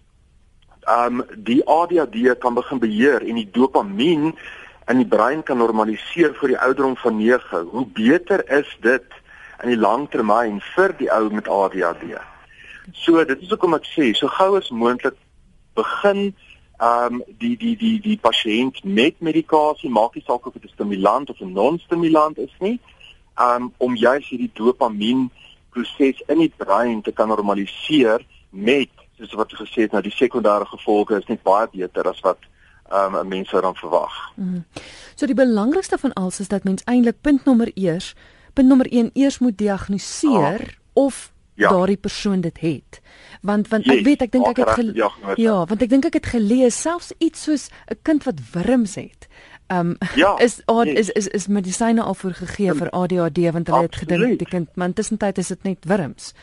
ehm 0.86 1.22
um, 1.22 1.26
die 1.36 1.62
ADHD 1.66 2.38
kan 2.40 2.54
begin 2.54 2.80
beheer 2.80 3.22
en 3.22 3.36
die 3.36 3.50
dopamien 3.52 4.34
in 4.90 4.98
die 4.98 5.08
brein 5.08 5.44
kan 5.46 5.58
normaliseer 5.62 6.34
vir 6.40 6.56
die 6.56 6.58
ouderdom 6.58 6.96
van 6.98 7.18
9, 7.18 7.66
hoe 7.72 7.86
beter 7.94 8.42
is 8.50 8.70
dit 8.82 9.18
in 9.64 9.74
die 9.74 9.78
langtermyn 9.78 10.62
vir 10.74 10.96
die 10.98 11.10
ou 11.14 11.30
met 11.30 11.48
ADHD. 11.48 12.16
So 12.98 13.22
dit 13.26 13.42
is 13.42 13.52
hoekom 13.54 13.78
ek 13.78 13.86
sê 13.86 14.14
so 14.18 14.32
gou 14.40 14.56
as 14.58 14.72
moontlik 14.74 15.18
begin 15.80 16.22
ehm 16.80 17.14
um, 17.14 17.24
die 17.42 17.56
die 17.58 17.76
die 17.78 17.98
die 18.00 18.18
pasiënt 18.28 18.84
met 18.84 19.20
medikasie 19.20 19.90
maak 19.92 20.16
nie 20.16 20.24
saak 20.28 20.46
of 20.48 20.54
dit 20.54 20.64
'n 20.64 20.76
stimulant 20.76 21.30
of 21.30 21.42
'n 21.42 21.52
non-stimulant 21.54 22.38
is 22.38 22.56
nie 22.60 22.80
um, 23.40 23.74
om 23.78 23.96
juis 23.96 24.30
hierdie 24.30 24.52
dopamien 24.54 25.30
proses 25.70 26.24
in 26.28 26.40
die 26.40 26.54
brein 26.58 27.02
te 27.02 27.12
kan 27.12 27.28
normaliseer 27.28 28.26
met 28.50 28.90
soos 29.18 29.34
wat 29.34 29.54
gesê 29.54 29.86
het 29.86 29.92
nou 29.92 30.02
die 30.02 30.16
sekondêre 30.16 30.66
gevolge 30.66 31.18
is 31.20 31.28
net 31.28 31.44
baie 31.44 31.68
beter 31.72 32.08
as 32.08 32.20
wat 32.24 32.40
um, 32.92 33.28
mense 33.28 33.62
dan 33.62 33.76
verwag. 33.76 34.16
Mm. 34.36 34.64
So 35.16 35.26
die 35.26 35.38
belangrikste 35.38 35.98
van 35.98 36.14
alles 36.14 36.40
is 36.40 36.48
dat 36.48 36.64
mens 36.64 36.84
eintlik 36.84 37.22
punt 37.22 37.46
nommer 37.46 37.72
eers 37.76 38.16
punt 38.54 38.68
nommer 38.68 38.88
1 38.92 39.12
eers 39.14 39.40
moet 39.40 39.58
diagnoseer 39.58 40.62
ah. 40.62 40.76
of 40.94 41.32
ja. 41.54 41.70
daardie 41.70 41.98
persoon 41.98 42.42
dit 42.42 42.60
het. 42.60 42.99
Want 43.42 43.68
want 43.68 43.88
ek 43.88 44.04
weet 44.04 44.22
ek 44.22 44.32
dink 44.32 44.48
ek 44.52 44.58
het 44.66 44.96
ja, 45.40 45.66
want 45.66 45.82
ek 45.82 45.90
dink 45.90 46.06
ek 46.10 46.18
het 46.20 46.26
gelees 46.36 46.76
selfs 46.82 47.14
iets 47.24 47.44
soos 47.48 47.70
'n 47.88 48.00
kind 48.04 48.24
wat 48.24 48.40
wurms 48.52 48.96
het. 48.96 49.28
Ehm 49.68 49.80
um, 49.90 49.98
ja, 50.16 50.38
is, 50.46 50.62
oh, 50.66 50.84
yes. 50.84 50.98
is 50.98 51.10
is 51.10 51.28
is 51.28 51.48
medisyne 51.48 52.04
al 52.04 52.14
voor 52.14 52.34
gegee 52.34 52.74
vir 52.74 52.90
ADHD 52.90 53.52
want 53.52 53.68
hulle 53.68 53.88
het 53.88 53.96
gedink 53.96 54.40
die 54.40 54.48
kind 54.48 54.76
man 54.76 54.94
tussentyd 54.94 55.38
is 55.38 55.48
dit 55.48 55.64
net 55.64 55.86
wurms. 55.86 56.34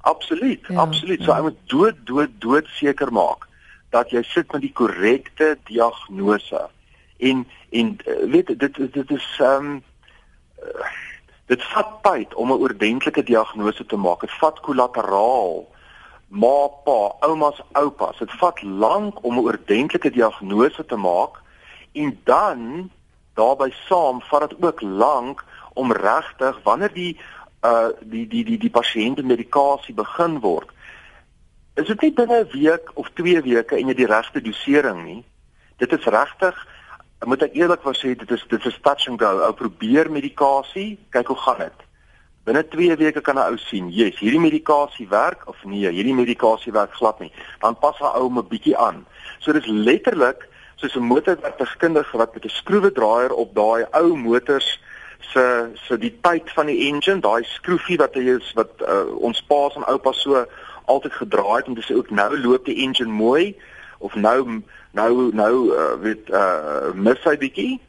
Absoluut, 0.00 0.66
ja, 0.68 0.80
absoluut. 0.80 1.18
Ja. 1.18 1.24
So 1.24 1.32
ek 1.32 1.42
moet 1.42 1.60
dood 1.66 1.96
dood 2.04 2.34
dood 2.38 2.66
seker 2.66 3.12
maak 3.12 3.48
dat 3.90 4.10
jy 4.10 4.22
sit 4.22 4.52
met 4.52 4.60
die 4.60 4.72
korrekte 4.72 5.56
diagnose. 5.64 6.68
En 7.16 7.46
en 7.70 7.96
eh, 8.04 8.30
weet 8.30 8.52
dit 8.58 8.92
dit 8.92 9.10
is 9.10 9.28
ehm 9.40 9.64
um, 9.64 9.82
dit 11.46 11.62
vat 11.72 11.98
tyd 12.02 12.34
om 12.34 12.52
'n 12.52 12.60
ordentlike 12.68 13.22
diagnose 13.22 13.86
te 13.86 13.96
maak. 13.96 14.20
Dit 14.20 14.38
vat 14.40 14.60
kollateraal 14.60 15.68
ma 16.28 16.68
pa, 16.84 17.14
oumas, 17.20 17.60
oupas. 17.72 18.18
Dit 18.18 18.32
vat 18.32 18.62
lank 18.62 19.24
om 19.24 19.34
'n 19.38 19.44
ordentlike 19.44 20.10
diagnose 20.10 20.84
te 20.84 20.96
maak 20.96 21.40
en 21.92 22.20
dan 22.24 22.90
daarbey 23.34 23.72
saam 23.88 24.20
vat 24.20 24.50
dit 24.50 24.64
ook 24.64 24.80
lank 24.80 25.44
om 25.72 25.92
regtig 25.92 26.62
wanneer 26.62 26.92
die 26.92 27.20
uh 27.62 27.88
die 28.00 28.26
die 28.26 28.44
die 28.44 28.58
die 28.58 28.70
pasiënte 28.70 29.22
medikasie 29.22 29.94
begin 29.94 30.40
word. 30.40 30.70
Is 31.74 31.86
dit 31.86 32.00
nie 32.00 32.12
binne 32.12 32.44
'n 32.44 32.50
week 32.52 32.90
of 32.94 33.10
2 33.14 33.42
weke 33.42 33.76
en 33.76 33.86
jy 33.86 33.94
die 33.94 34.06
regte 34.06 34.40
dosering 34.40 35.04
nie? 35.04 35.24
Dit 35.76 35.92
is 35.92 36.04
regtig 36.04 36.66
moet 37.26 37.42
ek 37.42 37.54
eerlik 37.54 37.82
wou 37.82 37.94
sê 37.94 38.14
dit 38.14 38.30
is 38.30 38.44
dit 38.48 38.64
is 38.66 38.78
touch 38.82 39.08
and 39.08 39.20
go. 39.20 39.40
Ou 39.42 39.52
probeer 39.52 40.10
medikasie 40.10 40.98
kyk 41.10 41.26
hoe 41.26 41.36
gaan 41.36 41.58
dit 41.58 41.87
binne 42.48 42.64
2 42.74 42.96
weke 43.04 43.20
kan 43.20 43.38
'n 43.38 43.52
ou 43.52 43.58
sien 43.68 43.92
yes 44.00 44.18
hierdie 44.24 44.40
medikasie 44.40 45.08
werk 45.08 45.46
of 45.52 45.64
nee 45.64 45.90
hierdie 45.90 46.16
medikasie 46.16 46.72
werk 46.72 46.92
glad 47.00 47.20
nie 47.20 47.32
dan 47.60 47.78
pas 47.78 48.00
'n 48.00 48.16
ou 48.20 48.28
'n 48.28 48.48
bietjie 48.48 48.76
aan 48.76 49.06
so 49.38 49.52
dis 49.52 49.66
letterlik 49.66 50.48
soos 50.80 50.94
'n 50.96 51.10
motorwerktuigkundige 51.12 52.16
wat 52.16 52.34
met 52.34 52.44
'n 52.44 52.58
skroewedraaier 52.60 53.32
op 53.32 53.54
daai 53.54 53.86
ou 53.92 54.16
motors 54.16 54.78
se 55.20 55.70
se 55.74 55.98
die 55.98 56.14
tyd 56.22 56.50
van 56.54 56.66
die 56.66 56.86
engine, 56.88 57.20
daai 57.20 57.44
skroefie 57.44 57.98
wat 57.98 58.14
hy 58.14 58.24
is 58.38 58.52
wat 58.58 58.70
uh, 58.86 59.04
ons 59.14 59.42
paas 59.50 59.76
en 59.76 59.86
oupas 59.90 60.22
so 60.22 60.44
altyd 60.86 61.12
gedraai 61.12 61.62
het 61.62 61.74
te 61.74 61.84
sê 61.84 61.96
ook 61.96 62.10
nou 62.10 62.30
loop 62.38 62.64
die 62.64 62.78
engine 62.84 63.12
mooi 63.12 63.56
of 63.98 64.14
nou 64.14 64.62
nou 64.92 65.12
nou 65.34 65.54
uh, 65.74 65.94
weet 66.00 66.30
uh, 66.30 66.94
mis 66.94 67.24
hy 67.24 67.36
bietjie. 67.36 67.80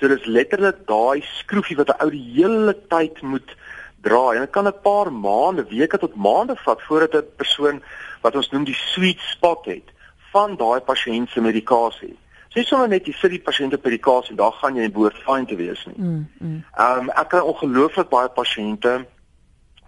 So 0.00 0.08
dis 0.10 0.24
letterlik 0.26 0.82
daai 0.88 1.22
skroefie 1.38 1.76
wat 1.76 1.92
'n 1.92 2.02
ou 2.02 2.10
die 2.10 2.24
hele 2.34 2.74
tyd 2.88 3.22
moet 3.22 3.54
draai 4.02 4.36
en 4.36 4.44
dit 4.44 4.50
kan 4.50 4.66
'n 4.66 4.80
paar 4.82 5.12
maande, 5.12 5.64
weke 5.68 5.98
tot 5.98 6.14
maande 6.14 6.56
vat 6.56 6.82
voordat 6.82 7.14
'n 7.14 7.36
persoon 7.36 7.82
wat 8.20 8.36
ons 8.36 8.50
noem 8.50 8.64
die 8.64 8.80
sweet 8.92 9.20
spot 9.20 9.64
het 9.64 9.88
van 10.32 10.56
daai 10.56 10.80
pasiënt 10.80 11.30
se 11.30 11.40
medikasie. 11.40 12.16
Sê 12.52 12.64
sommer 12.64 12.88
net 12.88 13.06
jy 13.06 13.12
sit 13.12 13.30
die 13.30 13.40
pasiënte 13.40 13.78
by 13.78 13.90
die 13.90 13.98
kaas 13.98 14.30
en 14.30 14.36
daar 14.36 14.52
gaan 14.52 14.76
jy 14.76 14.82
in 14.82 14.92
boord 14.92 15.16
fyn 15.24 15.46
te 15.46 15.56
wees 15.56 15.86
nie. 15.86 15.96
Mm. 15.96 16.28
mm. 16.38 16.64
Ehm 16.76 17.02
mm. 17.02 17.08
um, 17.08 17.10
ek 17.10 17.28
kry 17.28 17.40
ongelooflik 17.40 18.08
baie 18.08 18.28
pasiënte 18.28 19.06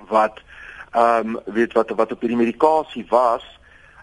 wat 0.08 0.40
ehm 0.92 1.36
um, 1.36 1.40
weet 1.44 1.72
wat 1.72 1.90
wat 1.90 2.12
op 2.12 2.20
hierdie 2.20 2.40
medikasie 2.40 3.06
was, 3.10 3.44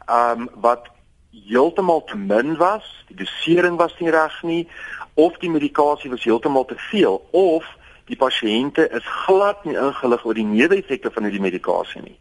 ehm 0.05 0.41
um, 0.41 0.49
wat 0.61 0.89
heeltemal 1.31 2.03
te 2.03 2.17
min 2.17 2.57
was, 2.57 2.85
die 3.07 3.15
dosering 3.15 3.77
was 3.77 3.93
nie 3.99 4.11
reg 4.11 4.43
nie 4.43 4.67
of 5.13 5.37
die 5.39 5.49
medikasie 5.49 6.09
was 6.09 6.23
heeltemal 6.23 6.65
te 6.65 6.75
veel 6.91 7.21
of 7.31 7.65
die 8.05 8.17
pasiënte 8.17 8.87
is 8.89 9.05
glad 9.25 9.65
nie 9.65 9.77
ingelig 9.77 10.25
oor 10.25 10.37
die 10.37 10.47
neeweffekte 10.47 11.11
van 11.11 11.23
hierdie 11.23 11.43
medikasie 11.43 12.01
nie. 12.01 12.17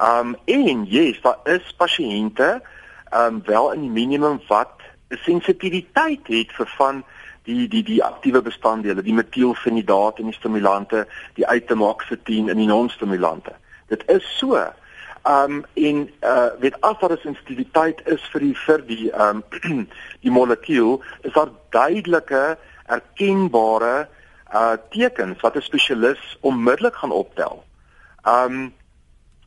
Um, 0.00 0.36
en 0.44 0.84
yes, 0.88 1.20
daar 1.22 1.38
is 1.44 1.74
pasiënte 1.76 2.60
um, 3.14 3.42
wel 3.44 3.72
in 3.72 3.80
die 3.86 3.90
minimum 3.90 4.40
wat 4.48 4.80
sensitiwiteit 5.08 6.26
het 6.26 6.52
vir 6.56 6.70
van 6.76 7.02
die 7.44 7.68
die 7.68 7.82
die 7.82 8.02
aktiewe 8.04 8.42
bestanddele, 8.42 9.02
die 9.02 9.14
metielfenidaat 9.14 10.18
en 10.18 10.30
die 10.30 10.36
stimulante, 10.36 11.06
die 11.34 11.46
uitemaksatien 11.46 12.48
en 12.48 12.60
die 12.60 12.70
non-stimulante. 12.70 13.54
Dit 13.90 14.06
is 14.10 14.26
so. 14.38 14.58
Um 15.28 15.62
en 15.74 16.08
uh 16.22 16.50
weet 16.62 16.80
as 16.80 16.98
daar 16.98 17.12
'n 17.12 17.22
sensitiwiteit 17.22 18.00
is 18.06 18.22
vir 18.32 18.40
die 18.40 18.54
vir 18.54 18.86
die 18.86 19.10
um 19.12 19.44
die 20.24 20.30
molekuul, 20.30 21.02
is 21.22 21.32
daar 21.32 21.50
duidelike 21.70 22.58
erkenbare 22.86 24.08
uh 24.52 24.76
tekens 24.90 25.40
wat 25.40 25.56
'n 25.56 25.60
spesialis 25.60 26.38
onmiddellik 26.40 26.94
gaan 26.94 27.10
optel. 27.12 27.64
Um 28.24 28.74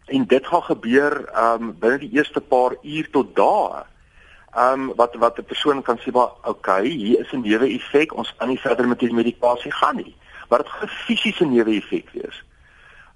en 0.06 0.26
dit 0.26 0.48
gaan 0.48 0.64
gebeur 0.64 1.30
um 1.44 1.76
binne 1.80 1.98
die 1.98 2.12
eerste 2.12 2.42
paar 2.42 2.76
uur 2.82 3.10
tot 3.12 3.36
dae 3.36 3.86
um, 4.58 4.96
wat 4.96 5.16
wat 5.16 5.38
'n 5.38 5.44
persoon 5.44 5.82
kan 5.82 5.98
sê 6.00 6.12
maar 6.12 6.32
okay, 6.44 6.86
hier 6.86 7.20
is 7.20 7.32
'n 7.32 7.42
neuwe 7.42 7.68
effek, 7.68 8.14
ons 8.14 8.36
kan 8.38 8.48
nie 8.48 8.60
verder 8.60 8.88
met 8.88 9.00
hierdie 9.00 9.18
medikasie 9.18 9.72
gaan 9.72 9.96
nie. 9.96 10.16
Maar 10.50 10.60
dit 10.60 10.70
gaan 10.70 10.88
fisiese 10.88 11.46
neuwe 11.46 11.76
effek 11.76 12.10
wees. 12.14 12.44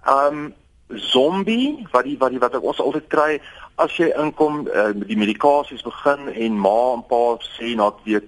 Um, 0.08 0.54
zombie 0.88 1.88
wat 1.92 2.04
die 2.04 2.18
wat 2.18 2.30
die 2.30 2.40
wat 2.40 2.60
ons 2.60 2.80
altyd 2.80 3.08
kry 3.08 3.42
as 3.76 3.98
jy 3.98 4.12
inkom 4.18 4.68
uh, 4.68 4.90
die 4.94 5.18
medikasies 5.18 5.82
begin 5.82 6.28
en 6.34 6.60
ma 6.60 6.94
en 6.94 7.06
pa 7.08 7.38
sê 7.40 7.76
na 7.76 7.94
week 8.04 8.26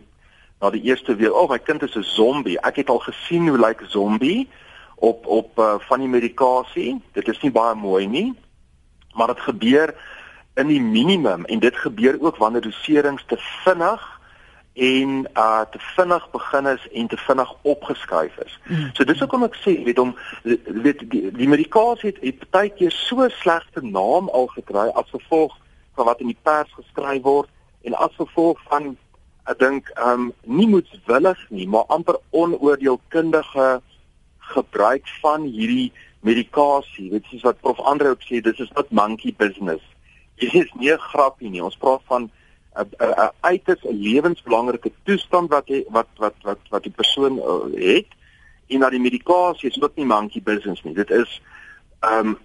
na 0.62 0.70
die 0.70 0.82
eerste 0.82 1.16
week, 1.16 1.34
"O, 1.34 1.44
oh, 1.44 1.50
my 1.50 1.60
kind 1.60 1.82
is 1.82 1.96
'n 1.96 2.04
zombie." 2.04 2.60
Ek 2.60 2.76
het 2.76 2.90
al 2.90 3.00
gesien 3.00 3.48
hoe 3.48 3.58
lyk 3.58 3.82
'n 3.82 3.90
zombie 3.90 4.50
op 4.96 5.26
op 5.26 5.60
uh, 5.60 5.76
van 5.80 6.00
die 6.00 6.08
medikasie. 6.08 7.02
Dit 7.12 7.28
is 7.28 7.42
nie 7.42 7.52
baie 7.52 7.76
mooi 7.76 8.08
nie. 8.08 8.34
Maar 9.14 9.28
dit 9.28 9.40
gebeur 9.40 9.96
in 10.54 10.68
die 10.68 10.82
minimum 10.82 11.46
en 11.46 11.60
dit 11.60 11.76
gebeur 11.76 12.18
ook 12.22 12.38
wanneer 12.38 12.62
doserings 12.62 13.24
te 13.28 13.38
vinnig 13.38 14.22
en 14.74 15.28
uh 15.38 15.62
te 15.72 15.80
vinnig 15.80 16.32
begin 16.32 16.66
is 16.66 16.88
en 16.92 17.08
te 17.08 17.18
vinnig 17.18 17.54
opgeskuif 17.62 18.38
is. 18.38 18.60
Mm. 18.64 18.90
So 18.94 19.04
dis 19.04 19.20
hoekom 19.20 19.44
ek 19.44 19.58
sê 19.60 19.74
weet 19.84 20.00
om 20.00 20.16
weet 20.44 21.04
die, 21.12 21.32
die 21.36 21.48
medikasie 21.48 22.14
het, 22.14 22.22
het 22.24 22.46
baie 22.56 22.70
keer 22.70 22.92
so 22.96 23.28
slegte 23.42 23.84
naam 23.84 24.30
al 24.30 24.48
gekry 24.56 24.88
as 24.96 25.10
gevolg 25.12 25.58
van 25.96 26.08
wat 26.08 26.24
in 26.24 26.32
die 26.32 26.40
pers 26.42 26.72
geskryf 26.78 27.22
word 27.28 27.50
en 27.84 27.98
as 28.00 28.16
gevolg 28.16 28.62
van 28.70 28.96
ek 29.46 29.60
dink 29.60 29.90
um 30.06 30.34
nie 30.46 30.68
moetswillig 30.68 31.50
nie, 31.50 31.68
maar 31.68 31.86
amper 31.88 32.20
onoordeelkundige 32.30 33.82
gebruik 34.40 35.08
van 35.22 35.42
hierdie 35.44 35.92
medikasie. 36.22 37.10
Dit 37.10 37.26
is 37.32 37.42
wat 37.42 37.62
prof 37.62 37.80
Andre 37.80 38.10
ook 38.10 38.22
sê, 38.22 38.42
dis 38.42 38.60
is 38.60 38.72
wat 38.74 38.92
monkey 38.92 39.34
business 39.38 39.82
Dit 40.42 40.54
is 40.54 40.72
nie 40.74 40.92
'n 40.92 40.98
grapie 40.98 41.50
nie. 41.50 41.64
Ons 41.64 41.78
praat 41.78 42.02
van 42.06 42.32
'n 42.80 42.88
'n 43.00 43.32
uiters 43.40 43.84
'n 43.84 44.02
lewensbelangrike 44.08 44.92
toestand 45.04 45.50
wat 45.50 45.68
hy, 45.68 45.84
wat 45.90 46.08
wat 46.16 46.36
wat 46.42 46.62
wat 46.70 46.84
die 46.84 46.98
persoon 47.02 47.38
uh, 47.38 47.70
het 47.98 48.08
en 48.68 48.80
dat 48.80 48.92
die 48.92 49.00
medikasie 49.00 49.70
is 49.70 49.82
ook 49.82 49.96
nie 49.96 50.06
monkey 50.06 50.42
business 50.42 50.84
nie. 50.84 50.94
Dit 50.94 51.10
is 51.10 51.42
ehm 52.00 52.28
um, 52.28 52.38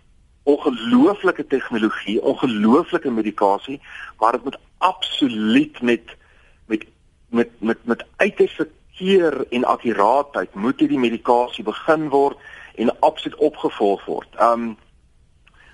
ongelooflike 0.42 1.46
tegnologie, 1.46 2.22
ongelooflike 2.22 3.10
medikasie, 3.10 3.80
maar 4.18 4.32
dit 4.32 4.44
moet 4.44 4.58
absoluut 4.78 5.82
met 5.82 6.16
met 7.28 7.48
met 7.60 7.78
met 7.84 8.04
uiterste 8.16 8.68
keer 8.96 9.46
en 9.50 9.64
akkuraatheid 9.64 10.54
moet 10.54 10.80
hierdie 10.80 10.98
medikasie 10.98 11.64
begin 11.64 12.08
word 12.08 12.36
en 12.74 12.92
absoluut 13.00 13.38
opgevolg 13.38 14.04
word. 14.04 14.28
Um 14.40 14.76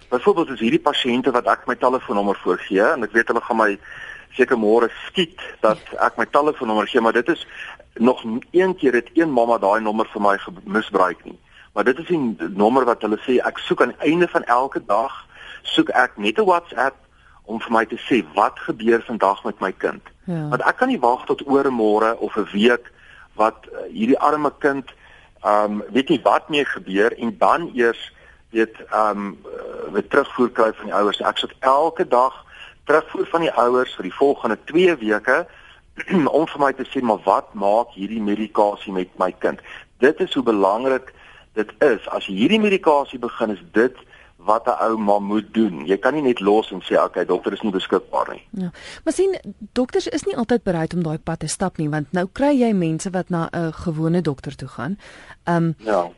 byvoorbeeld 0.09 0.51
as 0.51 0.61
hierdie 0.61 0.83
pasiënte 0.83 1.33
wat 1.33 1.47
ek 1.49 1.67
my 1.67 1.77
telefoonnommer 1.81 2.37
voorgee 2.43 2.85
en 2.85 3.07
ek 3.07 3.15
weet 3.17 3.31
hulle 3.33 3.45
gaan 3.45 3.61
my 3.61 3.71
seker 4.37 4.59
môre 4.61 4.89
skiet 5.07 5.41
dat 5.65 5.81
ek 6.01 6.19
my 6.21 6.27
telefoonnommer 6.33 6.89
gee, 6.89 7.01
maar 7.01 7.17
dit 7.17 7.29
is 7.29 7.47
nog 8.01 8.25
een 8.51 8.77
keer 8.77 8.97
het 9.01 9.11
een 9.15 9.33
mamma 9.33 9.59
daai 9.61 9.81
nommer 9.81 10.09
vir 10.13 10.23
my 10.25 10.37
misbruik 10.65 11.25
nie. 11.25 11.39
Maar 11.73 11.85
dit 11.85 11.99
is 11.99 12.11
'n 12.11 12.37
nommer 12.57 12.85
wat 12.85 13.03
hulle 13.03 13.19
sê 13.25 13.41
ek 13.41 13.59
soek 13.59 13.83
aan 13.83 13.95
die 13.97 14.13
einde 14.13 14.29
van 14.29 14.45
elke 14.45 14.85
dag 14.85 15.27
soek 15.63 15.89
ek 15.89 16.17
net 16.17 16.39
'n 16.39 16.45
WhatsApp 16.45 16.97
om 17.45 17.61
vir 17.61 17.73
my 17.73 17.85
te 17.85 17.99
sê 18.09 18.25
wat 18.35 18.59
gebeur 18.59 19.03
vandag 19.03 19.45
met 19.45 19.61
my 19.61 19.73
kind. 19.73 20.03
Ja. 20.25 20.49
Want 20.49 20.63
ek 20.63 20.77
kan 20.77 20.89
nie 20.89 21.01
wag 21.01 21.25
tot 21.27 21.47
oor 21.47 21.71
môre 21.73 22.17
of 22.19 22.37
'n 22.37 22.49
week 22.53 22.93
wat 23.35 23.67
uh, 23.73 23.87
hierdie 23.91 24.19
arme 24.19 24.53
kind 24.59 24.91
ehm 25.43 25.81
um, 25.81 25.83
weet 25.91 26.09
nie 26.09 26.21
wat 26.23 26.49
mee 26.49 26.65
gebeur 26.65 27.13
en 27.19 27.39
dan 27.39 27.71
eers 27.75 28.13
weet 28.51 28.77
ehm 28.91 29.19
um, 29.19 29.39
weer 29.93 30.07
terugvoer 30.09 30.51
kry 30.51 30.73
van 30.73 30.87
die 30.87 30.95
ouers. 30.95 31.21
Ek 31.21 31.39
sit 31.39 31.55
elke 31.59 32.09
dag 32.09 32.45
terugvoer 32.85 33.27
van 33.27 33.41
die 33.41 33.53
ouers 33.53 33.95
vir 33.95 34.03
die 34.03 34.15
volgende 34.15 34.59
2 34.65 34.97
weke 34.97 35.47
om 36.39 36.47
vir 36.47 36.61
my 36.61 36.73
te 36.73 36.87
sê 36.89 37.03
maar 37.03 37.23
wat 37.25 37.55
maak 37.55 37.91
hierdie 37.99 38.23
medikasie 38.23 38.93
met 38.93 39.11
my 39.19 39.33
kind. 39.33 39.61
Dit 39.99 40.21
is 40.21 40.35
hoe 40.35 40.43
belangrik 40.43 41.13
dit 41.55 41.71
is. 41.79 42.09
As 42.09 42.27
jy 42.27 42.35
hierdie 42.45 42.61
medikasie 42.61 43.19
begin 43.19 43.51
is 43.51 43.63
dit 43.73 43.97
wat 44.45 44.67
'n 44.67 44.77
ou 44.85 44.99
ma 44.99 45.19
moet 45.19 45.55
doen. 45.55 45.87
Jy 45.87 45.99
kan 45.99 46.15
nie 46.15 46.23
net 46.23 46.41
los 46.41 46.71
en 46.71 46.81
sê 46.83 47.03
okay, 47.03 47.25
dokter 47.25 47.53
is 47.53 47.61
nie 47.61 47.73
beskikbaar 47.73 48.29
nie. 48.31 48.43
Ja. 48.51 48.71
Maar 49.05 49.13
sien, 49.13 49.39
dokters 49.73 50.09
is 50.09 50.23
nie 50.23 50.37
altyd 50.37 50.63
bereid 50.63 50.95
om 50.95 51.03
daai 51.03 51.19
pad 51.19 51.39
te 51.39 51.47
stap 51.47 51.77
nie, 51.77 51.89
want 51.89 52.13
nou 52.13 52.29
kry 52.33 52.59
jy 52.59 52.73
mense 52.73 53.11
wat 53.11 53.29
na 53.29 53.49
'n 53.53 53.73
gewone 53.73 54.21
dokter 54.21 54.57
toe 54.57 54.69
gaan. 54.69 54.99
Ehm 55.45 55.57
um, 55.57 55.75
ja. 55.79 56.11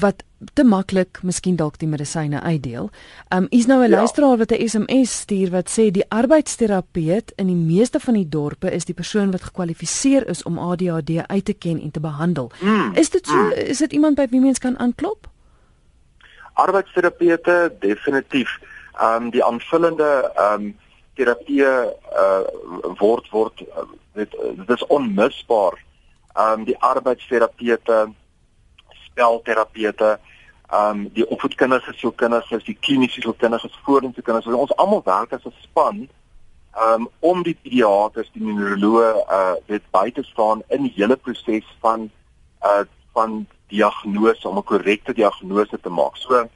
wat 0.00 0.22
te 0.54 0.64
maklik 0.64 1.22
miskien 1.22 1.56
dalk 1.56 1.78
die 1.78 1.88
medisyne 1.88 2.40
uitdeel. 2.40 2.90
Ehm 3.28 3.42
um, 3.42 3.46
is 3.50 3.66
nou 3.66 3.80
'n 3.82 3.90
ja. 3.90 3.96
luisteraar 3.96 4.36
wat 4.36 4.50
'n 4.50 4.68
SMS 4.68 5.20
stuur 5.20 5.50
wat 5.50 5.70
sê 5.70 5.90
die 5.90 6.08
arbeidsterapeut 6.08 7.32
in 7.36 7.46
die 7.46 7.56
meeste 7.56 8.00
van 8.00 8.14
die 8.14 8.28
dorpe 8.28 8.70
is 8.70 8.84
die 8.84 8.94
persoon 8.94 9.30
wat 9.30 9.42
gekwalifiseer 9.42 10.28
is 10.28 10.42
om 10.42 10.58
ADHD 10.58 11.26
uit 11.26 11.44
te 11.44 11.52
ken 11.52 11.80
en 11.80 11.90
te 11.90 12.00
behandel. 12.00 12.50
Mm. 12.60 12.94
Is 12.94 13.10
dit 13.10 13.26
so 13.26 13.36
mm. 13.36 13.52
is 13.52 13.78
dit 13.78 13.92
iemand 13.92 14.14
by 14.14 14.26
wie 14.30 14.40
mens 14.40 14.58
kan 14.58 14.78
aanklop? 14.78 15.31
Arbeidsterapeute 16.54 17.72
definitief 17.80 18.58
um, 19.00 19.30
die 19.30 19.44
aanvullende 19.44 20.32
um, 20.38 20.72
terapie 21.14 21.64
uh 21.64 22.44
word 22.98 23.28
word 23.30 23.62
dit 24.12 24.30
dit 24.56 24.70
is 24.70 24.86
onmisbaar. 24.86 25.78
Um, 26.32 26.64
die 26.64 26.78
arbeidsterapeute, 26.80 28.12
spelterapeute, 29.06 30.18
um, 30.72 31.08
die 31.12 31.28
opvoedkundige 31.28 31.92
sielkundiges, 31.96 32.64
die 32.64 32.76
kliniese 32.80 33.20
sielkundiges, 33.20 33.76
vorentoe 33.84 34.24
kinders, 34.24 34.48
ons 34.48 34.76
almal 34.80 35.02
werk 35.04 35.32
as 35.36 35.44
'n 35.44 35.54
span 35.60 36.08
um, 36.76 37.08
om 37.20 37.42
die 37.42 37.56
pediaters, 37.62 38.30
die 38.32 38.44
neuroloë 38.44 39.10
uh 39.28 39.54
dit 39.66 39.84
by 39.92 40.10
te 40.10 40.24
staan 40.24 40.62
in 40.68 40.88
die 40.88 40.94
hele 40.96 41.16
proses 41.16 41.68
van 41.80 42.10
uh 42.64 42.84
van 43.12 43.46
diagnose 43.72 44.48
om 44.48 44.58
'n 44.58 44.70
korrekte 44.72 45.12
diagnose 45.12 45.80
te 45.80 45.88
maak. 45.88 46.16
So 46.16 46.34
ehm 46.34 46.50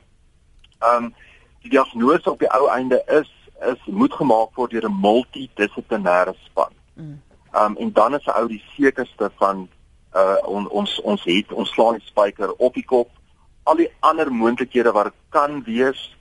um, 1.04 1.14
die 1.62 1.70
diagnose 1.70 2.30
op 2.30 2.38
die 2.38 2.52
ou 2.52 2.68
einde 2.68 3.02
is 3.20 3.30
is 3.72 3.80
moet 3.84 4.12
gemaak 4.12 4.54
word 4.54 4.70
deur 4.70 4.88
'n 4.88 5.00
multidissiplinêre 5.00 6.34
span. 6.44 6.72
Mm. 6.94 7.22
Ehm 7.52 7.64
um, 7.64 7.76
en 7.76 7.92
dan 7.92 8.14
is 8.14 8.26
'n 8.26 8.38
ou 8.40 8.48
die 8.48 8.64
sekerste 8.76 9.30
van 9.36 9.68
uh 10.14 10.36
on, 10.44 10.68
ons 10.68 11.00
ons 11.00 11.24
het 11.24 11.52
ons 11.52 11.70
slaan 11.70 11.98
die 11.98 12.06
spyker 12.06 12.52
op 12.56 12.74
die 12.74 12.84
kop. 12.84 13.10
Al 13.62 13.76
die 13.76 13.90
ander 14.00 14.32
moontlikhede 14.32 14.92
wat 14.92 15.12
kan 15.28 15.62
wees 15.64 16.16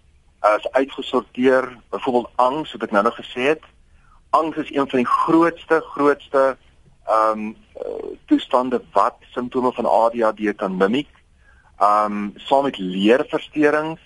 is 0.58 0.72
uitgesorteer, 0.72 1.78
byvoorbeeld 1.90 2.30
angs 2.36 2.72
wat 2.72 2.84
ek 2.84 2.92
nou 2.92 3.04
nog 3.04 3.16
gesê 3.16 3.42
het. 3.54 3.64
Angs 4.30 4.58
is 4.58 4.72
een 4.76 4.90
van 4.90 5.00
die 5.00 5.14
grootste 5.24 5.82
grootste 5.94 6.58
ehm 7.06 7.40
um, 7.40 7.56
toestande 8.26 8.82
wat 8.92 9.16
simptome 9.34 9.72
van 9.74 9.86
ADHD 9.86 10.56
kan 10.56 10.78
mimiek. 10.78 11.10
Um 11.80 12.34
saam 12.36 12.64
met 12.64 12.78
leerversteurings, 12.78 14.02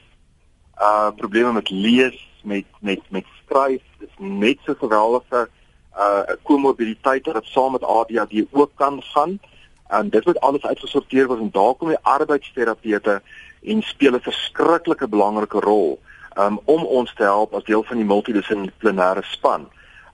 uh 0.81 1.11
probleme 1.15 1.51
met 1.51 1.69
lees, 1.69 2.27
met 2.43 2.65
met 2.79 2.99
met 3.09 3.25
skryf, 3.43 3.81
dis 3.99 4.09
net 4.17 4.57
so 4.65 4.73
geweldige 4.79 5.49
uh 5.97 6.35
komorbiditeite 6.43 7.31
wat 7.31 7.45
saam 7.45 7.71
met 7.71 7.83
ADHD 7.83 8.45
ook 8.51 8.71
kan 8.75 9.01
gaan. 9.03 9.39
En 9.87 10.09
dit 10.09 10.23
word 10.23 10.39
alles 10.39 10.65
uitgesorteer 10.65 11.27
word 11.27 11.39
en 11.39 11.51
daar 11.51 11.73
kom 11.73 11.87
die 11.87 12.01
arbeidsterapeute 12.01 13.21
en 13.63 13.81
speel 13.81 14.15
'n 14.15 14.21
verskriklike 14.21 15.07
belangrike 15.07 15.59
rol 15.59 15.99
um 16.37 16.59
om 16.65 16.83
ons 16.83 17.13
te 17.13 17.23
help 17.23 17.53
as 17.53 17.63
deel 17.63 17.83
van 17.83 17.97
die 17.97 18.05
multidissiplinêre 18.05 19.23
span. 19.23 19.69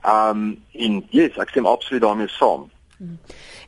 Um 0.06 0.64
en 0.72 1.06
yes, 1.10 1.38
ek 1.38 1.50
stem 1.50 1.66
absoluut 1.66 2.02
daarmee 2.02 2.28
saam. 2.28 2.72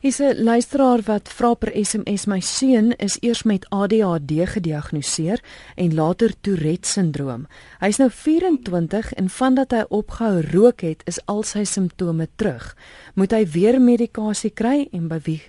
Hier's 0.00 0.18
'n 0.18 0.42
luisteraar 0.42 1.00
wat 1.04 1.28
vra 1.28 1.54
per 1.54 1.72
SMS 1.84 2.26
my 2.26 2.40
seun 2.40 2.96
is 2.96 3.16
eers 3.20 3.42
met 3.42 3.66
ADHD 3.70 4.32
gediagnoseer 4.44 5.40
en 5.74 5.94
later 5.94 6.32
Tourette 6.40 6.88
syndroom. 6.88 7.46
Hy's 7.78 7.96
nou 7.96 8.10
24 8.10 9.12
en 9.12 9.28
vandat 9.28 9.70
hy 9.70 9.84
opgehou 9.88 10.40
rook 10.40 10.80
het, 10.80 11.02
is 11.04 11.20
al 11.26 11.42
sy 11.42 11.64
simptome 11.64 12.28
terug. 12.36 12.76
Moet 13.14 13.30
hy 13.30 13.46
weer 13.46 13.80
medikasie 13.80 14.50
kry 14.50 14.88
en 14.92 15.08
by 15.08 15.20
wie 15.24 15.42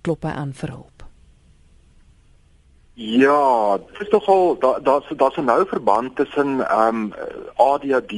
klop 0.00 0.22
hy 0.22 0.30
aan 0.30 0.52
vir 0.52 0.70
hulp? 0.70 1.04
Ja, 2.94 3.76
dit 3.76 4.00
is 4.00 4.08
tog 4.08 4.28
al 4.28 4.58
daar's 4.58 5.08
daar's 5.16 5.36
'n 5.36 5.44
nou 5.44 5.66
verband 5.66 6.16
tussen 6.16 6.60
ehm 6.68 6.96
um, 6.96 7.12
ADHD 7.56 8.12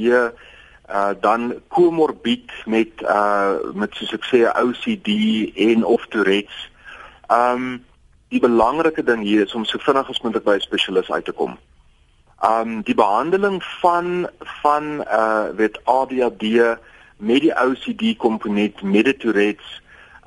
uh 0.89 1.09
dan 1.19 1.53
komorbid 1.67 2.51
met 2.65 3.01
uh 3.01 3.55
met 3.73 3.95
soos 3.95 4.13
ek 4.15 4.23
sê 4.23 4.43
OCD 4.47 5.09
en 5.67 5.83
of 5.83 6.05
Tourette's. 6.07 6.69
Um 7.27 7.83
die 8.31 8.39
belangrike 8.39 9.03
ding 9.03 9.23
hier 9.23 9.43
is 9.43 9.55
om 9.55 9.65
so 9.65 9.79
vinnig 9.83 10.09
as 10.09 10.21
moontlik 10.23 10.45
by 10.45 10.55
'n 10.55 10.63
spesialis 10.63 11.11
uit 11.11 11.25
te 11.25 11.31
kom. 11.31 11.57
Um 12.43 12.81
die 12.87 12.95
behandeling 12.95 13.59
van 13.81 14.29
van 14.63 15.03
uh 15.03 15.49
weet 15.55 15.79
ADHD 15.83 16.77
met 17.17 17.41
die 17.41 17.55
OCD 17.55 18.15
komponent 18.17 18.81
met 18.81 19.05
die 19.05 19.17
Tourette's 19.17 19.81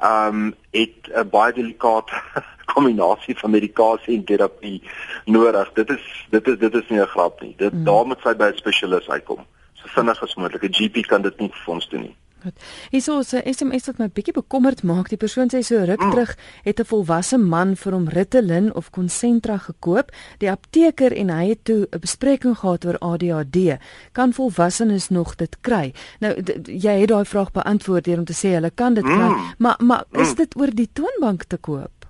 um 0.05 0.53
het 0.77 1.09
'n 1.09 1.29
baie 1.31 1.53
delikate 1.53 2.13
kombinasie 2.75 3.39
van 3.39 3.51
medikasie 3.51 4.17
en 4.17 4.25
terapie 4.25 4.83
nodig. 5.25 5.73
Dit 5.73 5.91
is 5.91 6.27
dit 6.31 6.49
is 6.49 6.59
dit 6.59 6.75
is 6.75 6.89
nie 6.89 7.01
'n 7.01 7.07
grap 7.17 7.41
nie. 7.41 7.55
Dit 7.57 7.73
mm. 7.73 7.85
daar 7.85 8.07
moet 8.07 8.21
sy 8.21 8.35
by 8.37 8.53
'n 8.53 8.61
spesialis 8.61 9.09
uitkom 9.09 9.47
so 9.83 9.89
vinnig 9.89 10.23
as 10.23 10.35
moontlik. 10.35 10.63
'n 10.63 10.77
GP 10.79 11.07
kan 11.07 11.23
dit 11.23 11.39
nie 11.41 11.51
vir 11.65 11.75
ons 11.75 11.89
doen 11.89 12.01
nie. 12.01 12.17
Goed. 12.43 12.57
Hierso 12.91 13.19
is 13.19 13.33
'n 13.35 13.53
SMS 13.53 13.87
wat 13.87 13.99
my 13.99 14.09
bietjie 14.09 14.33
bekommerd 14.33 14.83
maak. 14.83 15.09
Die 15.09 15.17
persoon 15.17 15.49
sê 15.53 15.61
so 15.61 15.77
ruk 15.85 16.01
mm. 16.01 16.11
terug 16.11 16.37
het 16.65 16.81
'n 16.81 16.85
volwasse 16.85 17.39
man 17.39 17.77
vir 17.77 17.93
hom 17.93 18.09
Ritalin 18.09 18.75
of 18.75 18.91
Concentra 18.91 19.57
gekoop, 19.59 20.13
die 20.39 20.51
apteker 20.51 21.13
en 21.13 21.29
hy 21.29 21.49
het 21.49 21.65
toe 21.65 21.87
'n 21.91 22.01
bespreking 22.01 22.57
gehad 22.59 22.85
oor 22.85 22.99
ADHD. 22.99 23.79
Kan 24.13 24.33
volwassenes 24.33 25.09
nog 25.09 25.35
dit 25.35 25.61
kry? 25.61 25.93
Nou 26.21 26.35
jy 26.65 27.01
het 27.01 27.09
daai 27.09 27.25
vraag 27.25 27.53
beantwoord 27.53 28.05
deur 28.05 28.19
om 28.19 28.25
te 28.25 28.33
sê 28.33 28.55
hulle 28.55 28.71
kan 28.75 28.95
dit 28.95 29.05
mm. 29.05 29.17
kry, 29.17 29.55
maar 29.59 29.77
maar 29.79 30.05
is 30.11 30.31
mm. 30.31 30.35
dit 30.35 30.57
oor 30.57 30.75
die 30.75 30.91
toonbank 30.93 31.45
te 31.45 31.57
koop? 31.57 32.07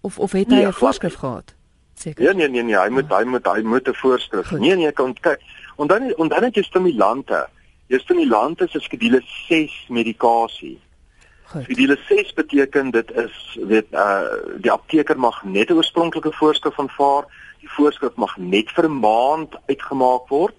Of 0.00 0.18
of 0.18 0.32
het 0.32 0.48
hy 0.48 0.54
'n 0.54 0.62
nee, 0.62 0.72
voorskrif 0.72 1.14
gehad? 1.14 1.54
Seker. 1.94 2.24
Nee 2.24 2.34
nee 2.34 2.48
nee 2.48 2.62
nee, 2.62 2.76
hy 2.76 2.88
moet 2.88 3.08
hy 3.08 3.24
moet 3.24 3.46
hy 3.46 3.62
moet 3.62 3.88
'n 3.88 3.94
voorskrif. 3.94 4.50
Nee 4.50 4.76
nee, 4.76 4.92
kan 4.92 5.14
kyk. 5.14 5.40
En 5.76 5.86
dan 5.86 6.02
en 6.02 6.28
dan 6.28 6.42
het 6.42 6.54
jy 6.54 6.62
stimulante. 6.62 7.46
Jou 7.86 8.00
stimulante 8.00 8.68
is 8.72 8.84
skedule 8.84 9.22
6 9.48 9.86
medikasie. 9.88 10.78
Skedule 11.62 11.98
6 12.08 12.32
beteken 12.32 12.90
dit 12.90 13.10
is 13.14 13.58
weet 13.68 13.92
uh 13.92 14.22
die 14.56 14.72
apteker 14.72 15.18
mag 15.18 15.42
net 15.44 15.70
'n 15.70 15.76
oorspronklike 15.76 16.32
voorskrif 16.32 16.78
aanvaar. 16.78 17.24
Die 17.60 17.70
voorskrif 17.70 18.14
mag 18.14 18.36
net 18.36 18.70
vir 18.70 18.88
'n 18.88 19.00
maand 19.00 19.54
uitgemaak 19.66 20.28
word 20.28 20.58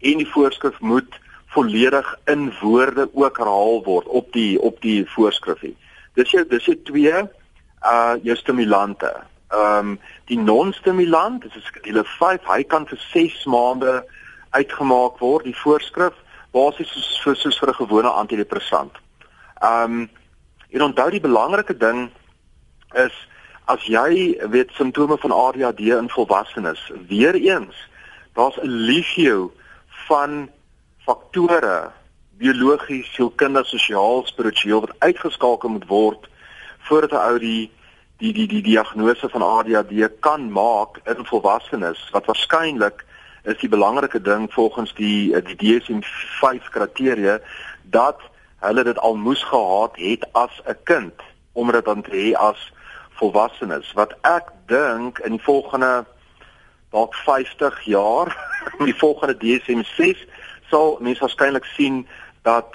en 0.00 0.18
die 0.18 0.30
voorskrif 0.34 0.80
moet 0.80 1.18
volledig 1.46 2.18
in 2.24 2.52
woorde 2.60 3.08
ook 3.12 3.36
herhaal 3.36 3.82
word 3.84 4.06
op 4.06 4.32
die 4.32 4.60
op 4.60 4.80
die 4.80 5.06
voorskrifie. 5.08 5.76
Dis 6.14 6.30
jy 6.30 6.44
dis 6.48 6.66
jy 6.66 6.76
twee 6.82 7.14
uh 7.82 8.14
jou 8.22 8.36
stimulante. 8.36 9.12
Ehm 9.48 9.78
um, 9.78 9.98
die 10.24 10.38
non-stimulant, 10.38 11.42
dis 11.42 11.64
skedule 11.64 12.04
5, 12.04 12.46
hy 12.50 12.62
kan 12.62 12.86
vir 12.86 12.98
6 13.12 13.44
maande 13.44 14.04
uitgemaak 14.50 15.18
word 15.18 15.44
die 15.44 15.56
voorskrif 15.56 16.14
basies 16.52 16.92
soos, 16.92 17.08
soos, 17.22 17.40
soos 17.40 17.58
vir 17.58 17.68
'n 17.68 17.80
gewone 17.82 18.08
antidepressant. 18.08 18.92
Ehm 19.62 19.92
um, 19.92 20.10
en 20.70 20.82
onthou 20.82 21.10
die 21.10 21.20
belangrike 21.20 21.76
ding 21.76 22.10
is 22.94 23.14
as 23.66 23.82
jy 23.86 24.36
weet 24.50 24.70
simptome 24.70 25.18
van 25.18 25.32
ADHD 25.32 25.80
in 25.80 26.10
volwassenes 26.10 26.92
weer 27.08 27.34
eens 27.34 27.76
daar's 28.34 28.58
'n 28.62 28.68
legio 28.68 29.52
van 30.08 30.50
faktore 30.98 31.90
biologies, 32.36 33.14
sielkundig, 33.14 33.66
sosiaal, 33.66 34.26
spiritueel 34.26 34.80
wat 34.80 34.94
uitgeskakel 34.98 35.68
moet 35.68 35.86
word 35.86 36.28
voordat 36.78 37.12
'n 37.12 37.26
ou 37.30 37.38
die 37.38 37.70
die 38.16 38.32
die 38.32 38.46
die 38.46 38.62
diagnose 38.62 39.28
van 39.28 39.42
ADHD 39.42 40.08
kan 40.20 40.52
maak 40.52 41.00
in 41.04 41.26
volwassenes 41.26 42.08
wat 42.10 42.24
waarskynlik 42.24 43.04
is 43.46 43.58
die 43.62 43.68
belangrike 43.68 44.20
ding 44.20 44.52
volgens 44.52 44.94
die 44.94 45.42
die 45.42 45.56
DSM-5 45.62 46.70
kriteria 46.70 47.38
dat 47.82 48.20
hulle 48.66 48.84
dit 48.84 48.98
al 48.98 49.16
moes 49.16 49.42
gehad 49.44 49.96
het 49.96 50.26
as 50.32 50.60
'n 50.64 50.78
kind 50.84 51.14
om 51.52 51.72
dit 51.72 51.84
dan 51.84 52.02
te 52.02 52.10
hê 52.10 52.34
as 52.34 52.72
volwassenes. 53.10 53.92
Wat 53.92 54.14
ek 54.20 54.52
dink 54.66 55.18
in 55.18 55.30
die 55.30 55.42
volgende 55.42 56.04
dalk 56.90 57.14
50 57.14 57.80
jaar 57.84 58.36
die 58.88 58.96
volgende 58.96 59.36
DSM-6 59.36 60.26
sal 60.70 60.98
mense 61.00 61.20
waarskynlik 61.20 61.64
sien 61.64 62.06
dat 62.42 62.74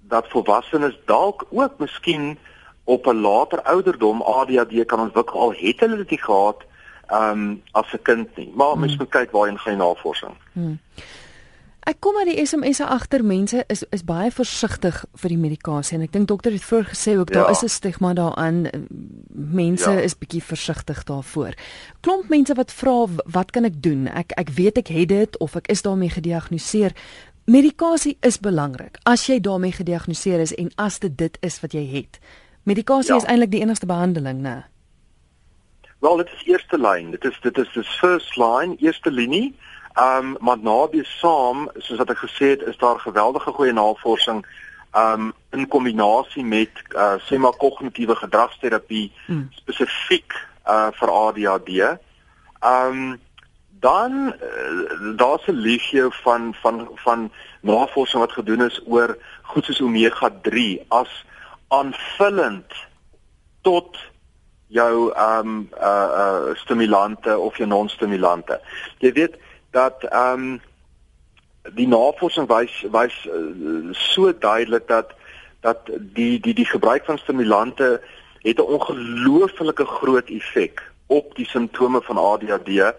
dat 0.00 0.28
volwassenes 0.28 0.98
dalk 1.04 1.46
ook 1.50 1.78
miskien 1.78 2.38
op 2.84 3.06
'n 3.06 3.20
later 3.20 3.62
ouderdom 3.62 4.22
ADHD 4.22 4.86
kan 4.86 5.00
ontwikkel 5.00 5.40
al 5.40 5.52
het 5.52 5.80
hulle 5.80 5.96
dit 5.96 6.10
nie 6.10 6.22
gehad 6.22 6.64
um 7.12 7.62
as 7.72 7.92
'n 7.92 8.02
kind 8.02 8.36
nie. 8.36 8.52
Maar 8.54 8.72
hmm. 8.72 8.80
mens 8.80 8.96
moet 8.96 9.08
kyk 9.10 9.30
waarheen 9.30 9.58
gaan 9.58 9.76
navorsing. 9.76 10.36
Hmm. 10.52 10.78
Ek 11.86 12.00
kom 12.02 12.16
maar 12.18 12.26
die 12.26 12.42
SMS'e 12.42 12.86
agter 12.90 13.22
mense 13.24 13.60
is 13.70 13.84
is 13.94 14.02
baie 14.02 14.30
versigtig 14.34 15.04
vir 15.22 15.30
die 15.30 15.38
medikasie 15.38 15.94
en 15.94 16.02
ek 16.02 16.16
dink 16.16 16.26
dokter 16.26 16.50
het 16.50 16.64
voorgesê 16.66 17.14
ook 17.14 17.30
ja. 17.30 17.34
daar 17.38 17.50
is 17.50 17.62
'n 17.62 17.70
stigma 17.70 18.10
daaraan 18.12 18.66
mense 19.30 19.90
ja. 19.90 20.00
is 20.00 20.18
bietjie 20.18 20.42
versigtig 20.42 21.04
daarvoor. 21.04 21.54
Klomp 22.00 22.28
mense 22.28 22.54
wat 22.54 22.72
vra 22.72 23.06
wat 23.24 23.50
kan 23.50 23.64
ek 23.64 23.82
doen? 23.82 24.08
Ek 24.08 24.32
ek 24.34 24.50
weet 24.50 24.78
ek 24.78 24.88
het 24.88 25.08
dit 25.08 25.38
of 25.38 25.54
ek 25.54 25.70
is 25.70 25.82
daarmee 25.82 26.10
gediagnoseer. 26.10 26.92
Medikasie 27.44 28.16
is 28.20 28.40
belangrik 28.40 28.98
as 29.04 29.26
jy 29.26 29.40
daarmee 29.40 29.72
gediagnoseer 29.72 30.40
is 30.40 30.54
en 30.54 30.70
as 30.74 30.98
dit 30.98 31.18
dit 31.18 31.38
is 31.40 31.60
wat 31.60 31.72
jy 31.72 31.86
het. 31.86 32.18
Medikasie 32.62 33.14
ja. 33.14 33.16
is 33.16 33.24
eintlik 33.30 33.50
die 33.50 33.60
enigste 33.60 33.86
behandeling, 33.86 34.42
né? 34.42 34.64
Wel, 35.98 36.16
dit 36.16 36.32
is 36.32 36.44
eerste 36.44 36.78
lyn. 36.78 37.10
Dit 37.10 37.24
is 37.24 37.38
dit 37.40 37.58
is 37.58 37.72
die 37.72 37.84
first 37.84 38.36
line, 38.36 38.76
eerste 38.78 39.10
linie. 39.10 39.56
Ehm 39.94 40.34
um, 40.34 40.36
maar 40.40 40.58
naby 40.58 41.02
saam, 41.04 41.68
soos 41.76 41.98
wat 41.98 42.10
ek 42.12 42.24
gesê 42.24 42.52
het, 42.52 42.62
is 42.68 42.76
daar 42.76 43.00
geweldige 43.00 43.52
goeie 43.52 43.72
navorsing 43.72 44.44
ehm 44.92 45.20
um, 45.20 45.32
in 45.50 45.68
kombinasie 45.68 46.44
met 46.44 46.82
uh 46.94 47.16
sê 47.28 47.38
maar 47.38 47.56
kognitiewe 47.56 48.16
gedragsterapie 48.16 49.12
hmm. 49.26 49.48
spesifiek 49.50 50.36
uh 50.66 50.90
vir 50.98 51.10
ADHD. 51.10 51.70
Ehm 51.78 51.96
um, 52.90 53.20
dan 53.80 54.34
uh, 54.34 55.16
daar's 55.16 55.46
'n 55.46 55.60
legio 55.68 56.10
van 56.10 56.54
van 56.60 56.88
van 56.94 57.32
navorsing 57.60 58.22
wat 58.22 58.32
gedoen 58.32 58.64
is 58.64 58.80
oor 58.86 59.16
goed 59.42 59.64
soos 59.64 59.80
omega 59.80 60.30
3 60.42 60.84
as 60.88 61.24
aanvullend 61.68 62.72
tot 63.62 63.98
jou 64.66 65.12
ehm 65.12 65.48
um, 65.48 65.68
uh 65.80 66.08
uh 66.22 66.54
stimulante 66.54 67.38
of 67.38 67.56
jou 67.56 67.68
non-stimulante. 67.68 68.60
Jy 68.98 69.12
weet 69.12 69.36
dat 69.70 70.02
ehm 70.02 70.32
um, 70.32 70.60
die 71.74 71.88
navorsing 71.88 72.48
wys 72.48 72.84
wys 72.90 73.14
uh, 73.26 73.92
so 73.92 74.32
duidelik 74.38 74.88
dat 74.88 75.14
dat 75.60 75.90
die 75.98 76.40
die 76.40 76.54
die 76.54 76.66
gebruik 76.66 77.04
van 77.04 77.18
stimulante 77.18 78.00
het 78.42 78.58
'n 78.58 78.70
ongelooflike 78.76 79.84
groot 79.84 80.28
effek 80.28 80.92
op 81.06 81.34
die 81.34 81.46
simptome 81.46 82.02
van 82.02 82.16
ADHD. 82.18 82.68
Ehm 82.68 82.94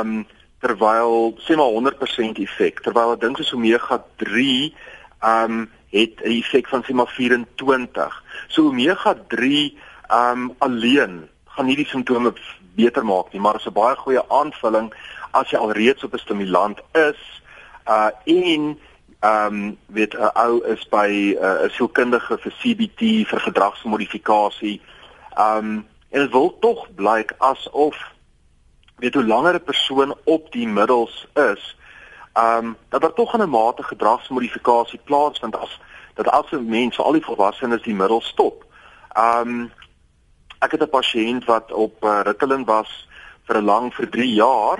um, 0.00 0.26
terwyl 0.60 1.34
sê 1.38 1.56
maar 1.56 1.72
100% 1.72 2.38
effek 2.38 2.80
terwyl 2.80 3.12
'n 3.12 3.18
ding 3.18 3.36
soos 3.36 3.52
omega 3.52 4.04
3 4.16 4.74
ehm 5.20 5.50
um, 5.50 5.70
het 5.90 6.20
'n 6.24 6.38
effek 6.38 6.68
van 6.68 6.84
sê 6.84 6.94
maar 6.94 7.12
24. 7.14 8.24
So 8.48 8.66
omega 8.66 9.14
3 9.28 9.76
ehm 9.76 9.89
um, 10.12 10.54
alleen 10.58 11.28
gaan 11.44 11.66
nie 11.66 11.76
die 11.76 11.86
simptome 11.86 12.32
beter 12.74 13.04
maak 13.04 13.32
nie, 13.32 13.40
maar 13.40 13.56
is 13.56 13.66
'n 13.66 13.72
baie 13.72 13.96
goeie 13.96 14.22
aanvulling 14.28 14.92
as 15.30 15.50
jy 15.50 15.58
alreeds 15.58 16.04
op 16.04 16.14
'n 16.14 16.18
stimulant 16.18 16.80
is 16.92 17.42
uh 17.86 18.10
en 18.24 18.78
ehm 19.20 19.54
um, 19.54 19.78
weet 19.86 20.14
'n 20.14 20.30
ou 20.34 20.64
is 20.64 20.88
by 20.88 21.36
uh, 21.36 21.62
'n 21.62 21.64
uh, 21.64 21.70
sielkundige 21.70 22.38
vir 22.38 22.52
CBT 22.60 23.00
vir 23.28 23.40
gedragsmodifikasie. 23.40 24.80
Ehm 25.36 25.56
um, 25.56 25.86
en 26.10 26.20
dit 26.20 26.30
wil 26.30 26.58
tog 26.58 26.88
blyk 26.94 27.34
asof 27.38 27.96
weet 28.96 29.14
hoe 29.14 29.24
langer 29.24 29.54
'n 29.54 29.64
persoon 29.64 30.14
op 30.24 30.52
die 30.52 30.68
middels 30.68 31.26
is, 31.34 31.76
ehm 32.32 32.64
um, 32.64 32.76
dat 32.88 33.00
daar 33.00 33.12
tog 33.12 33.36
'n 33.36 33.48
mate 33.48 33.82
gedragsmodifikasie 33.82 35.00
plaasvind 35.04 35.56
as 35.56 35.80
dat 36.14 36.28
as 36.28 36.50
'n 36.50 36.68
mens, 36.68 36.98
al 36.98 37.12
die 37.12 37.24
volwassenes 37.24 37.82
die 37.82 37.94
middels 37.94 38.26
stop. 38.26 38.64
Ehm 39.12 39.48
um, 39.48 39.72
ek 40.60 40.70
het 40.76 40.82
'n 40.82 40.94
pasiënt 40.96 41.44
wat 41.44 41.72
op 41.72 42.04
uh, 42.04 42.20
Ritalin 42.24 42.64
was 42.64 43.08
vir 43.46 43.56
'n 43.60 43.64
lang 43.64 43.94
vir 43.94 44.08
3 44.08 44.32
jaar 44.34 44.78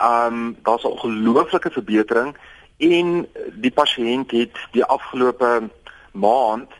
um, 0.00 0.56
daar's 0.62 0.84
'n 0.84 0.94
ongelooflike 0.96 1.70
verbetering 1.70 2.36
en 2.78 3.26
die 3.54 3.70
pasiënt 3.70 4.30
het 4.30 4.56
die 4.72 4.84
afgelope 4.84 5.68
maand 6.12 6.70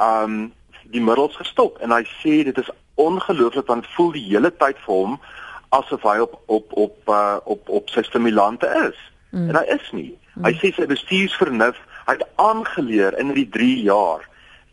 um, 0.00 0.52
die 0.82 1.00
middels 1.00 1.36
gestop 1.36 1.78
en 1.78 1.90
hy 1.90 2.04
sê 2.22 2.44
dit 2.44 2.58
is 2.58 2.70
ongelooflik 2.94 3.66
want 3.66 3.86
voel 3.86 4.12
die 4.12 4.26
hele 4.28 4.50
tyd 4.56 4.78
vir 4.86 4.94
hom 4.94 5.20
asof 5.68 6.02
hy 6.02 6.18
op 6.24 6.40
op 6.46 6.72
op 6.72 6.96
uh, 7.08 7.36
op 7.44 7.68
op 7.68 7.90
sy 7.92 8.02
stimulante 8.02 8.68
is. 8.88 8.98
Mm. 9.30 9.48
En 9.48 9.56
hy 9.60 9.64
is 9.74 9.90
nie. 9.92 10.18
Mm. 10.34 10.44
Hy 10.44 10.52
sê 10.60 10.72
sy 10.74 10.86
bestuursvernuf, 10.88 11.76
hy 12.08 12.16
het 12.16 12.26
aangeleer 12.40 13.18
in 13.20 13.34
die 13.36 13.48
3 13.52 13.82
jaar, 13.84 14.24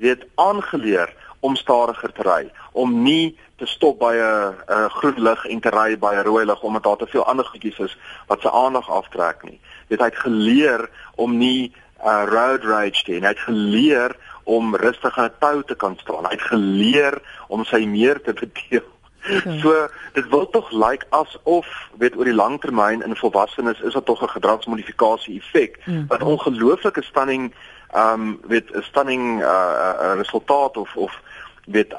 weet 0.04 0.24
aangeleer 0.42 1.12
om 1.46 1.56
stadiger 1.56 2.12
te 2.12 2.26
ry, 2.26 2.44
om 2.72 3.02
nie 3.04 3.38
te 3.60 3.68
stop 3.70 4.00
by 4.00 4.14
'n 4.18 4.90
groen 4.98 5.22
lig 5.28 5.46
en 5.46 5.60
te 5.60 5.70
ry 5.70 5.98
by 5.98 6.14
'n 6.16 6.28
rooi 6.28 6.46
lig 6.46 6.62
omdat 6.62 6.84
daar 6.84 6.98
te 6.98 7.08
veel 7.08 7.26
ander 7.26 7.46
goedjies 7.46 7.80
is 7.80 7.98
wat 8.28 8.42
sy 8.42 8.48
aandag 8.48 8.90
aftrek 8.90 9.44
nie. 9.44 9.60
Dit 9.88 10.00
het 10.00 10.16
geleer 10.16 10.90
om 11.16 11.38
nie 11.38 11.74
uh 12.06 12.24
road 12.26 12.64
rage 12.64 13.04
te 13.04 13.12
hê. 13.12 13.20
Hy 13.22 13.34
het 13.34 13.48
geleer 13.48 14.16
om 14.44 14.76
rustig 14.76 15.18
aan 15.18 15.30
'n 15.30 15.40
tou 15.40 15.64
te 15.64 15.76
kan 15.76 15.98
staan. 15.98 16.26
Hy 16.26 16.32
het 16.32 16.42
geleer 16.42 17.22
om 17.48 17.64
sy 17.64 17.86
meer 17.86 18.22
te 18.22 18.34
verdeel. 18.34 18.94
Ja. 19.26 19.60
So 19.62 19.88
dit 20.14 20.28
wil 20.30 20.50
tog 20.50 20.72
lyk 20.72 20.90
like 20.90 21.06
asof 21.10 21.68
weet 21.98 22.16
oor 22.16 22.26
die 22.30 22.34
lang 22.34 22.60
termyn 22.62 23.02
in 23.02 23.16
volwassenes 23.16 23.82
is 23.82 23.94
dit 23.94 24.06
tog 24.06 24.22
'n 24.22 24.30
gedragsmodifikasie 24.38 25.40
effek 25.40 25.80
mm. 25.86 26.06
wat 26.08 26.22
ongelooflike 26.22 27.04
stunning 27.04 27.54
ehm 27.92 28.22
um, 28.22 28.40
weet 28.48 28.70
'n 28.72 28.82
stunning 28.82 29.42
uh, 29.42 29.48
uh, 29.48 30.14
resultaat 30.16 30.78
of 30.78 30.96
of 30.96 31.22
weet 31.66 31.96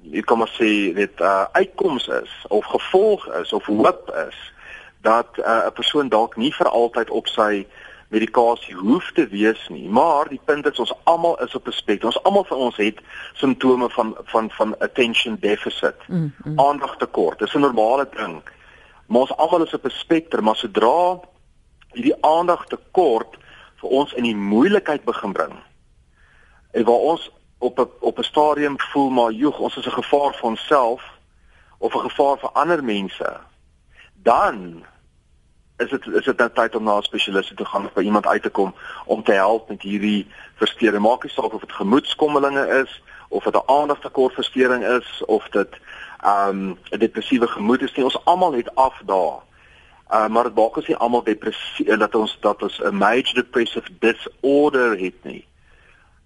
jy 0.00 0.22
kom 0.22 0.38
maar 0.38 0.52
sê 0.56 0.92
dit 0.94 1.20
uh, 1.20 1.44
uitkoms 1.52 2.08
is 2.08 2.32
of 2.48 2.64
gevolg 2.64 3.26
is 3.42 3.52
of 3.52 3.64
hoop 3.64 4.10
is 4.28 4.38
dat 5.00 5.28
uh, 5.38 5.44
'n 5.44 5.66
uh, 5.66 5.72
persoon 5.74 6.08
dalk 6.08 6.36
nie 6.36 6.52
vir 6.54 6.68
altyd 6.68 7.10
op 7.10 7.26
sy 7.26 7.66
medikasie 8.10 8.74
hoef 8.74 9.12
te 9.14 9.28
wees 9.28 9.68
nie. 9.68 9.88
Maar 9.88 10.28
die 10.28 10.40
punt 10.44 10.66
is 10.66 10.78
ons 10.78 10.92
almal 11.04 11.38
is 11.44 11.54
op 11.54 11.66
'n 11.66 11.72
spektrum 11.72 12.10
ons 12.10 12.22
almal 12.22 12.44
van 12.44 12.58
ons 12.58 12.76
het 12.76 12.98
simptome 13.32 13.90
van 13.90 14.16
van 14.24 14.50
van 14.50 14.78
attention 14.78 15.36
deficit 15.40 15.96
mm, 16.08 16.32
mm. 16.44 16.60
aandagtekort. 16.60 17.38
Dis 17.38 17.54
'n 17.54 17.60
normale 17.60 18.08
ding. 18.16 18.42
Maar 19.06 19.20
ons 19.20 19.36
almal 19.36 19.62
is 19.62 19.74
op 19.74 19.84
'n 19.84 19.90
spektrum 19.90 20.44
maar 20.44 20.56
sodra 20.56 21.20
hierdie 21.92 22.16
aandagtekort 22.20 23.36
vir 23.80 23.88
ons 23.88 24.12
in 24.12 24.22
die 24.22 24.36
moeilikheid 24.36 25.04
begin 25.04 25.32
bring 25.32 25.54
en 26.70 26.84
waar 26.84 27.04
ons 27.14 27.30
op 27.60 27.78
'n 27.78 27.88
op 28.00 28.18
'n 28.18 28.22
stadium 28.32 28.80
voel 28.80 29.10
maar 29.10 29.30
joeg 29.30 29.58
ons 29.58 29.76
is 29.76 29.86
'n 29.86 30.00
gevaar 30.02 30.34
vir 30.34 30.48
onsself 30.48 31.02
of 31.78 31.94
'n 31.94 32.08
gevaar 32.08 32.38
vir 32.38 32.50
ander 32.50 32.84
mense. 32.84 33.40
Dan 34.14 34.84
is 35.76 35.90
dit 35.90 36.06
is 36.06 36.24
dit 36.24 36.36
nou 36.36 36.50
tyd 36.54 36.74
om 36.74 36.84
na 36.84 36.96
'n 36.96 37.02
spesialis 37.02 37.52
te 37.56 37.64
gaan 37.64 37.84
of 37.84 37.92
by 37.92 38.02
iemand 38.02 38.26
uit 38.26 38.42
te 38.42 38.50
kom 38.50 38.74
om 39.04 39.22
te 39.22 39.32
help 39.32 39.68
met 39.68 39.82
hierdie 39.82 40.26
versteuring. 40.54 41.02
Maak 41.02 41.22
nie 41.22 41.32
saak 41.32 41.52
of 41.52 41.60
dit 41.60 41.72
gemoedskommelinge 41.72 42.66
is 42.82 43.02
of 43.28 43.44
dit 43.44 43.54
'n 43.54 43.66
aandagtekortversteuring 43.66 44.84
is 44.84 45.24
of 45.24 45.48
dit 45.48 45.68
um 46.24 46.78
'n 46.90 46.98
depressiewe 46.98 47.46
gemoed 47.46 47.82
is 47.82 47.94
nie. 47.94 48.04
Ons 48.04 48.24
almal 48.24 48.52
het 48.52 48.74
afdae 48.74 49.40
uh, 50.10 50.28
maar 50.28 50.44
dit 50.44 50.54
maak 50.54 50.76
ons 50.76 50.86
nie 50.86 50.96
almal 50.96 51.22
depressie 51.22 51.96
dat 51.96 52.14
ons 52.14 52.36
dat 52.40 52.62
ons 52.62 52.80
'n 52.82 52.96
major 52.96 53.34
depressive 53.34 53.90
disorder 53.98 54.98
het 54.98 55.24
nie. 55.24 55.46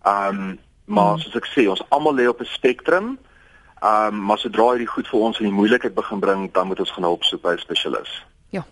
Um 0.06 0.58
Maar 0.84 1.12
hmm. 1.12 1.20
soos 1.20 1.34
ek 1.34 1.48
sê, 1.52 1.68
ons 1.70 1.84
almal 1.88 2.14
lê 2.14 2.28
op 2.28 2.40
'n 2.40 2.44
spektrum. 2.44 3.18
Ehm 3.80 4.14
um, 4.14 4.24
maar 4.24 4.38
sodra 4.38 4.70
hierdie 4.70 4.88
goed 4.88 5.08
vir 5.08 5.20
ons 5.20 5.38
in 5.38 5.46
die 5.50 5.58
moeilikheid 5.58 5.94
begin 5.94 6.20
bring, 6.20 6.52
dan 6.52 6.66
moet 6.66 6.80
ons 6.80 6.92
gaan 6.92 7.04
hulp 7.04 7.24
soek 7.24 7.42
by 7.42 7.52
'n 7.52 7.58
spesialis. 7.58 8.24
Ja. 8.48 8.64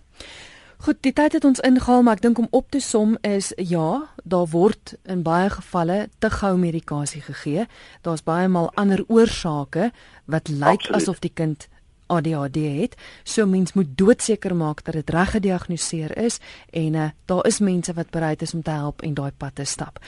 Goed, 0.77 0.97
die 1.01 1.13
tyd 1.13 1.33
het 1.33 1.45
ons 1.45 1.59
ingehaal, 1.59 2.01
maar 2.03 2.17
ek 2.17 2.21
dink 2.21 2.37
om 2.37 2.47
op 2.51 2.71
te 2.71 2.79
som 2.79 3.17
is 3.21 3.53
ja, 3.55 4.09
daar 4.23 4.47
word 4.51 4.95
in 5.03 5.21
baie 5.23 5.49
gevalle 5.49 6.09
te 6.19 6.29
gou 6.29 6.57
medikasie 6.57 7.21
gegee. 7.21 7.67
Daar's 8.01 8.23
baie 8.23 8.47
maal 8.47 8.71
ander 8.75 9.03
oorsake 9.07 9.91
wat 10.25 10.47
lyk 10.47 10.89
asof 10.91 11.19
die 11.19 11.31
kind 11.33 11.69
ADHD 12.07 12.55
het. 12.55 12.95
So 13.23 13.45
mens 13.45 13.73
moet 13.73 13.97
doodseker 13.97 14.55
maak 14.55 14.83
dat 14.83 14.93
dit 14.93 15.09
reg 15.09 15.31
gediagnoseer 15.31 16.17
is 16.17 16.39
en 16.71 16.93
uh, 16.93 17.09
daar 17.25 17.45
is 17.45 17.59
mense 17.59 17.93
wat 17.93 18.09
bereid 18.09 18.41
is 18.41 18.53
om 18.53 18.61
te 18.61 18.71
help 18.71 19.01
en 19.01 19.13
daai 19.13 19.31
pad 19.37 19.55
te 19.55 19.63
stap. 19.63 19.99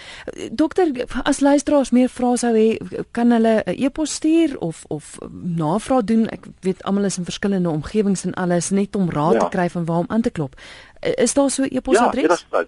Dokter, 0.52 1.06
as 1.24 1.40
luisteraars 1.40 1.92
meer 1.92 2.10
vrae 2.10 2.38
sou 2.38 2.54
hê, 2.56 2.78
kan 3.12 3.32
hulle 3.32 3.64
'n 3.66 3.84
e-pos 3.84 4.14
stuur 4.14 4.58
of 4.60 4.84
of 4.88 5.18
navraag 5.42 6.04
doen. 6.04 6.28
Ek 6.30 6.46
weet 6.60 6.84
almal 6.84 7.04
is 7.04 7.18
in 7.18 7.24
verskillende 7.24 7.70
omgewings 7.70 8.26
en 8.26 8.34
alles 8.34 8.70
net 8.70 8.96
om 8.96 9.10
raad 9.10 9.34
ja. 9.34 9.40
te 9.40 9.50
kry 9.58 9.70
van 9.70 9.86
waar 9.86 9.98
om 9.98 10.10
aan 10.10 10.22
te 10.22 10.32
klop. 10.32 10.56
Is 11.00 11.34
daar 11.34 11.50
so 11.50 11.64
'n 11.64 11.76
e-posadres? 11.76 12.46
Ja, 12.52 12.66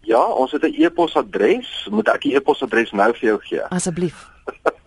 Ja, 0.00 0.24
ons 0.26 0.52
het 0.52 0.62
'n 0.62 0.74
e-posadres. 0.82 1.88
Moet 1.90 2.08
ek 2.08 2.22
die 2.22 2.34
e-posadres 2.34 2.90
nou 2.90 3.12
vir 3.12 3.28
jou 3.28 3.38
gee? 3.40 3.62
Asseblief. 3.62 4.28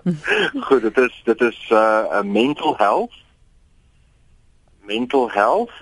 Goed, 0.67 0.81
dit 0.81 0.97
is 0.97 1.21
dit 1.23 1.41
is 1.41 1.69
uh 1.71 2.21
mental 2.21 2.73
health 2.77 3.22
mental 4.85 5.29
health 5.31 5.73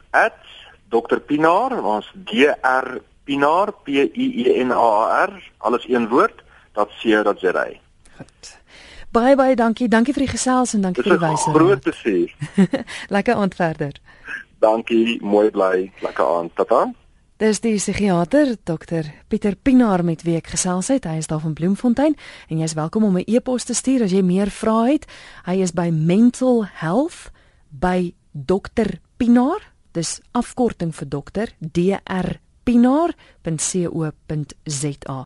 @dr 0.90 1.20
Pinaar, 1.20 1.84
ons 1.84 2.12
dr 2.14 3.02
Pinaar 3.24 3.74
P 3.84 3.88
I 4.14 4.28
E 4.46 4.64
N 4.64 4.72
A 4.72 5.26
R, 5.26 5.52
alles 5.58 5.88
een 5.90 6.08
woord, 6.08 6.44
dat 6.74 6.90
sê 7.00 7.22
dat 7.24 7.42
jy 7.42 7.52
ry. 7.56 7.80
Goed. 8.18 8.58
Baie 9.12 9.36
baie 9.36 9.56
dankie. 9.56 9.90
Dankie 9.92 10.14
vir 10.16 10.26
die 10.26 10.32
gesels 10.32 10.74
en 10.74 10.86
dankie 10.88 11.04
vir 11.04 11.18
die 11.18 11.26
wyse. 11.26 11.52
Groot 11.52 11.84
plesier. 11.84 12.32
Lekker 13.16 13.36
aand 13.36 13.56
verder. 13.56 13.98
Dankie, 14.64 15.20
mooi 15.24 15.50
bly. 15.52 15.92
Lekker 16.00 16.26
aand. 16.38 16.56
Tata. 16.56 16.86
Dis 17.42 17.60
die 17.60 17.74
psigiater 17.76 18.54
Dr 18.64 19.08
Pieter 19.28 19.56
Pinaar 19.58 20.04
met 20.06 20.22
wie 20.24 20.38
ek 20.38 20.52
gesels 20.54 20.92
het. 20.94 21.08
Hy 21.10 21.18
is 21.20 21.28
daar 21.28 21.42
van 21.42 21.56
Bloemfontein 21.58 22.16
en 22.48 22.62
jy 22.62 22.70
is 22.70 22.78
welkom 22.78 23.04
om 23.04 23.18
'n 23.18 23.26
e-pos 23.26 23.66
te 23.66 23.74
stuur 23.74 24.04
as 24.04 24.12
jy 24.12 24.22
meer 24.22 24.50
vrae 24.54 24.92
het. 24.92 25.06
Hy 25.46 25.58
is 25.62 25.74
by 25.74 25.90
Mental 25.90 26.66
Health 26.70 27.32
by 27.70 28.14
Dr 28.34 29.00
Pinaar. 29.18 29.62
Dis 29.94 30.22
afkorting 30.32 30.94
vir 30.96 31.08
dokter 31.12 31.50
D 31.60 32.00
R 32.06 32.40
Pinaar.co.za. 32.64 35.18